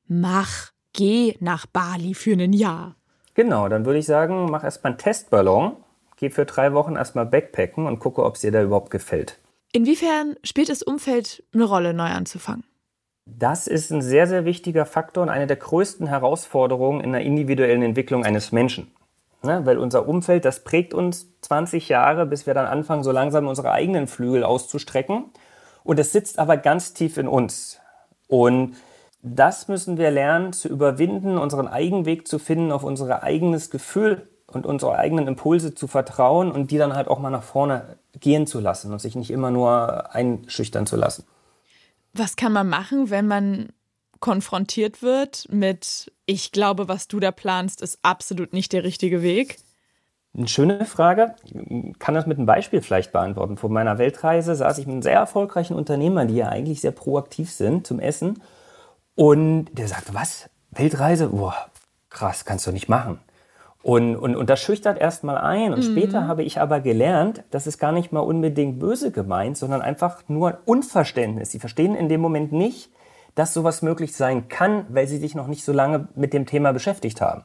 mach, 0.08 0.72
geh 0.92 1.36
nach 1.38 1.66
Bali 1.66 2.14
für 2.14 2.32
ein 2.32 2.52
Jahr? 2.52 2.96
Genau, 3.34 3.68
dann 3.68 3.86
würde 3.86 4.00
ich 4.00 4.06
sagen, 4.06 4.50
mach 4.50 4.64
erstmal 4.64 4.94
einen 4.94 4.98
Testballon, 4.98 5.76
geh 6.16 6.30
für 6.30 6.44
drei 6.44 6.72
Wochen 6.72 6.96
erstmal 6.96 7.26
Backpacken 7.26 7.86
und 7.86 7.98
gucke, 7.98 8.24
ob 8.24 8.34
es 8.34 8.40
dir 8.40 8.52
da 8.52 8.62
überhaupt 8.62 8.90
gefällt. 8.90 9.38
Inwiefern 9.72 10.36
spielt 10.42 10.68
das 10.68 10.82
Umfeld 10.82 11.44
eine 11.52 11.64
Rolle, 11.64 11.92
neu 11.92 12.08
anzufangen? 12.08 12.64
Das 13.26 13.66
ist 13.66 13.90
ein 13.90 14.02
sehr, 14.02 14.26
sehr 14.26 14.44
wichtiger 14.44 14.86
Faktor 14.86 15.24
und 15.24 15.28
eine 15.28 15.46
der 15.46 15.56
größten 15.56 16.06
Herausforderungen 16.06 17.00
in 17.02 17.12
der 17.12 17.22
individuellen 17.22 17.82
Entwicklung 17.82 18.24
eines 18.24 18.52
Menschen. 18.52 18.90
Ne? 19.42 19.66
Weil 19.66 19.78
unser 19.78 20.08
Umfeld, 20.08 20.44
das 20.44 20.62
prägt 20.64 20.94
uns 20.94 21.28
20 21.42 21.88
Jahre, 21.88 22.24
bis 22.24 22.46
wir 22.46 22.54
dann 22.54 22.66
anfangen, 22.66 23.02
so 23.02 23.10
langsam 23.10 23.48
unsere 23.48 23.72
eigenen 23.72 24.06
Flügel 24.06 24.44
auszustrecken. 24.44 25.24
Und 25.82 25.98
es 25.98 26.12
sitzt 26.12 26.38
aber 26.38 26.56
ganz 26.56 26.94
tief 26.94 27.16
in 27.16 27.28
uns. 27.28 27.80
Und 28.28 28.76
das 29.22 29.66
müssen 29.66 29.98
wir 29.98 30.10
lernen 30.10 30.52
zu 30.52 30.68
überwinden, 30.68 31.36
unseren 31.36 31.66
eigenen 31.66 32.06
Weg 32.06 32.28
zu 32.28 32.38
finden, 32.38 32.70
auf 32.70 32.84
unser 32.84 33.22
eigenes 33.22 33.70
Gefühl 33.70 34.28
und 34.56 34.66
unsere 34.66 34.96
eigenen 34.96 35.28
Impulse 35.28 35.74
zu 35.74 35.86
vertrauen 35.86 36.50
und 36.50 36.70
die 36.72 36.78
dann 36.78 36.94
halt 36.94 37.06
auch 37.06 37.20
mal 37.20 37.30
nach 37.30 37.44
vorne 37.44 37.98
gehen 38.18 38.46
zu 38.46 38.58
lassen 38.58 38.92
und 38.92 39.00
sich 39.00 39.14
nicht 39.14 39.30
immer 39.30 39.50
nur 39.50 40.12
einschüchtern 40.14 40.86
zu 40.86 40.96
lassen. 40.96 41.24
Was 42.12 42.34
kann 42.34 42.52
man 42.52 42.68
machen, 42.68 43.10
wenn 43.10 43.28
man 43.28 43.68
konfrontiert 44.20 45.02
wird 45.02 45.46
mit, 45.50 46.10
ich 46.24 46.50
glaube, 46.50 46.88
was 46.88 47.06
du 47.06 47.20
da 47.20 47.30
planst, 47.30 47.82
ist 47.82 47.98
absolut 48.02 48.52
nicht 48.52 48.72
der 48.72 48.82
richtige 48.82 49.22
Weg? 49.22 49.58
Eine 50.36 50.48
schöne 50.48 50.84
Frage. 50.84 51.34
Ich 51.44 51.98
kann 51.98 52.14
das 52.14 52.26
mit 52.26 52.36
einem 52.36 52.46
Beispiel 52.46 52.82
vielleicht 52.82 53.12
beantworten. 53.12 53.56
Vor 53.56 53.70
meiner 53.70 53.98
Weltreise 53.98 54.54
saß 54.54 54.78
ich 54.78 54.86
mit 54.86 54.94
einem 54.94 55.02
sehr 55.02 55.14
erfolgreichen 55.14 55.74
Unternehmer, 55.74 56.26
die 56.26 56.36
ja 56.36 56.48
eigentlich 56.48 56.80
sehr 56.80 56.90
proaktiv 56.90 57.50
sind 57.50 57.86
zum 57.86 58.00
Essen. 58.00 58.42
Und 59.14 59.66
der 59.72 59.88
sagte, 59.88 60.12
was? 60.12 60.50
Weltreise? 60.70 61.28
Boah, 61.28 61.56
krass, 62.10 62.44
kannst 62.44 62.66
du 62.66 62.72
nicht 62.72 62.88
machen. 62.88 63.18
Und, 63.86 64.16
und, 64.16 64.34
und 64.34 64.50
das 64.50 64.60
schüchtert 64.60 64.98
erstmal 64.98 65.38
ein. 65.38 65.72
Und 65.72 65.78
mhm. 65.78 65.92
später 65.92 66.26
habe 66.26 66.42
ich 66.42 66.60
aber 66.60 66.80
gelernt, 66.80 67.44
das 67.52 67.68
ist 67.68 67.78
gar 67.78 67.92
nicht 67.92 68.10
mal 68.10 68.18
unbedingt 68.18 68.80
böse 68.80 69.12
gemeint, 69.12 69.56
sondern 69.56 69.80
einfach 69.80 70.24
nur 70.26 70.48
ein 70.48 70.56
Unverständnis. 70.64 71.52
Sie 71.52 71.60
verstehen 71.60 71.94
in 71.94 72.08
dem 72.08 72.20
Moment 72.20 72.50
nicht, 72.50 72.90
dass 73.36 73.54
sowas 73.54 73.82
möglich 73.82 74.16
sein 74.16 74.48
kann, 74.48 74.86
weil 74.88 75.06
sie 75.06 75.18
sich 75.18 75.36
noch 75.36 75.46
nicht 75.46 75.64
so 75.64 75.72
lange 75.72 76.08
mit 76.16 76.32
dem 76.32 76.46
Thema 76.46 76.72
beschäftigt 76.72 77.20
haben. 77.20 77.44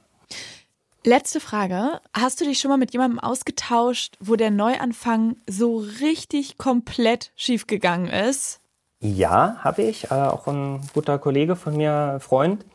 Letzte 1.03 1.41
Frage. 1.41 2.01
Hast 2.11 2.41
du 2.41 2.45
dich 2.45 2.57
schon 2.57 2.69
mal 2.69 2.77
mit 2.77 2.91
jemandem 2.91 3.19
ausgetauscht, 3.19 4.17
wo 4.19 4.35
der 4.35 4.49
Neuanfang 4.49 5.35
so 5.45 5.85
richtig 5.99 6.57
komplett 6.57 7.33
schiefgegangen 7.35 8.07
ist? 8.07 8.61
Ja, 8.99 9.57
habe 9.59 9.83
ich. 9.83 10.05
Äh, 10.05 10.15
auch 10.15 10.47
ein 10.47 10.81
guter 10.95 11.19
Kollege 11.19 11.55
von 11.55 11.77
mir, 11.77 12.17
Freund, 12.19 12.65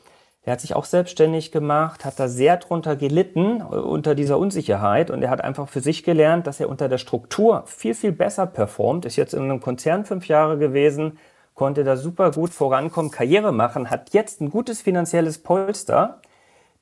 der 0.46 0.52
hat 0.52 0.60
sich 0.60 0.76
auch 0.76 0.84
selbstständig 0.84 1.50
gemacht, 1.50 2.04
hat 2.04 2.20
da 2.20 2.28
sehr 2.28 2.56
drunter 2.56 2.94
gelitten, 2.94 3.60
äh, 3.60 3.64
unter 3.64 4.14
dieser 4.14 4.38
Unsicherheit. 4.38 5.10
Und 5.10 5.22
er 5.22 5.30
hat 5.30 5.42
einfach 5.42 5.68
für 5.68 5.80
sich 5.80 6.04
gelernt, 6.04 6.46
dass 6.46 6.60
er 6.60 6.68
unter 6.68 6.88
der 6.88 6.98
Struktur 6.98 7.64
viel, 7.66 7.94
viel 7.94 8.12
besser 8.12 8.46
performt. 8.46 9.04
Ist 9.04 9.16
jetzt 9.16 9.34
in 9.34 9.42
einem 9.42 9.60
Konzern 9.60 10.04
fünf 10.04 10.28
Jahre 10.28 10.56
gewesen, 10.56 11.18
konnte 11.54 11.82
da 11.82 11.96
super 11.96 12.30
gut 12.30 12.50
vorankommen, 12.50 13.10
Karriere 13.10 13.52
machen, 13.52 13.90
hat 13.90 14.12
jetzt 14.12 14.40
ein 14.40 14.50
gutes 14.50 14.82
finanzielles 14.82 15.38
Polster, 15.38 16.20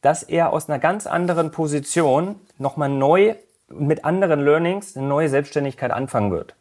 dass 0.03 0.23
er 0.23 0.53
aus 0.53 0.69
einer 0.69 0.79
ganz 0.79 1.07
anderen 1.07 1.51
Position 1.51 2.35
nochmal 2.59 2.91
neu 2.91 3.37
mit 3.69 4.05
anderen 4.05 4.45
Learnings 4.45 4.97
eine 4.97 5.07
neue 5.07 5.31
Selbstständigkeit 5.31 5.91
anfangen 5.91 6.31
wird. 6.33 6.55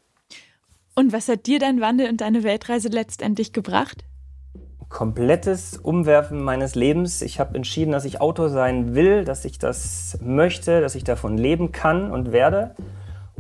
Und 0.96 1.12
was 1.12 1.28
hat 1.28 1.48
dir 1.48 1.60
dein 1.60 1.82
Wandel 1.82 2.08
und 2.08 2.22
deine 2.22 2.44
Weltreise 2.44 2.88
letztendlich 2.88 3.52
gebracht? 3.52 4.06
Komplettes 4.94 5.76
Umwerfen 5.76 6.42
meines 6.42 6.76
Lebens. 6.76 7.24
Ich 7.24 7.40
habe 7.40 7.56
entschieden, 7.56 7.92
dass 7.92 8.06
ich 8.06 8.22
Autor 8.22 8.50
sein 8.50 8.94
will, 8.94 9.26
dass 9.26 9.44
ich 9.44 9.58
das 9.58 10.20
möchte, 10.22 10.82
dass 10.82 10.94
ich 10.94 11.04
davon 11.04 11.36
leben 11.38 11.72
kann 11.72 12.12
und 12.12 12.32
werde. 12.32 12.76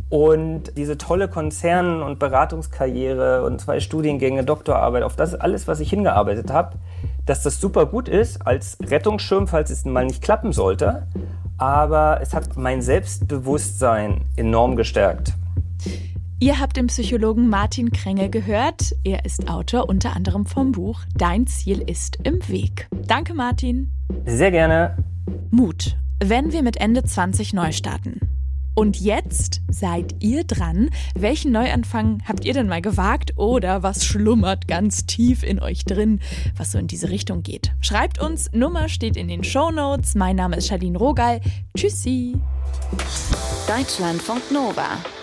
Und 0.10 0.75
diese 0.77 0.97
tolle 0.97 1.27
Konzern- 1.27 2.01
und 2.01 2.17
Beratungskarriere 2.17 3.45
und 3.45 3.62
zwei 3.62 3.80
Studiengänge, 3.80 4.43
Doktorarbeit, 4.43 5.04
auf 5.04 5.15
das 5.15 5.36
alles, 5.36 5.67
was 5.67 5.80
ich 5.80 5.91
hingearbeitet 5.91 6.51
habe, 6.51 6.77
dass 7.25 7.43
das 7.43 7.62
super 7.62 7.86
gut 7.86 8.10
ist 8.10 8.45
als 8.45 8.77
Rettungsschirm, 8.84 9.47
falls 9.47 9.69
es 9.69 9.86
mal 9.86 10.06
nicht 10.06 10.23
klappen 10.23 10.54
sollte. 10.54 11.08
Aber 11.60 12.19
es 12.21 12.34
hat 12.34 12.58
mein 12.58 12.82
Selbstbewusstsein 12.82 14.25
enorm 14.36 14.75
gestärkt. 14.75 15.34
Ihr 16.43 16.60
habt 16.60 16.75
den 16.75 16.88
Psychologen 16.88 17.47
Martin 17.47 17.93
Krenge 17.93 18.29
gehört. 18.29 18.93
Er 19.06 19.23
ist 19.23 19.47
Autor 19.49 19.88
unter 19.88 20.13
anderem 20.13 20.45
vom 20.45 20.73
Buch 20.73 20.99
Dein 21.15 21.47
Ziel 21.47 21.79
ist 21.79 22.17
im 22.23 22.45
Weg. 22.49 22.89
Danke, 23.08 23.34
Martin. 23.34 23.93
Sehr 24.25 24.51
gerne. 24.51 24.97
Mut, 25.51 25.95
wenn 26.21 26.51
wir 26.51 26.62
mit 26.62 26.75
Ende 26.75 27.01
20 27.01 27.53
neu 27.53 27.71
starten. 27.71 28.19
Und 28.75 28.99
jetzt 28.99 29.62
seid 29.69 30.21
ihr 30.21 30.43
dran. 30.43 30.89
Welchen 31.15 31.53
Neuanfang 31.53 32.21
habt 32.27 32.43
ihr 32.43 32.53
denn 32.53 32.67
mal 32.67 32.82
gewagt 32.82 33.38
oder 33.38 33.82
was 33.82 34.03
schlummert 34.03 34.67
ganz 34.67 35.06
tief 35.06 35.43
in 35.43 35.62
euch 35.62 35.86
drin, 35.86 36.19
was 36.58 36.73
so 36.73 36.77
in 36.77 36.88
diese 36.88 37.10
Richtung 37.10 37.43
geht? 37.43 37.71
Schreibt 37.79 38.19
uns, 38.21 38.51
Nummer 38.51 38.89
steht 38.89 39.15
in 39.15 39.29
den 39.29 39.45
Show 39.45 39.71
Notes. 39.71 40.13
Mein 40.13 40.36
Name 40.36 40.58
ist 40.58 40.67
Charlene 40.67 40.97
Rogal. 40.97 41.39
Tschüssi. 41.73 42.36
Deutschlandfunk 43.65 44.51
Nova 44.51 44.97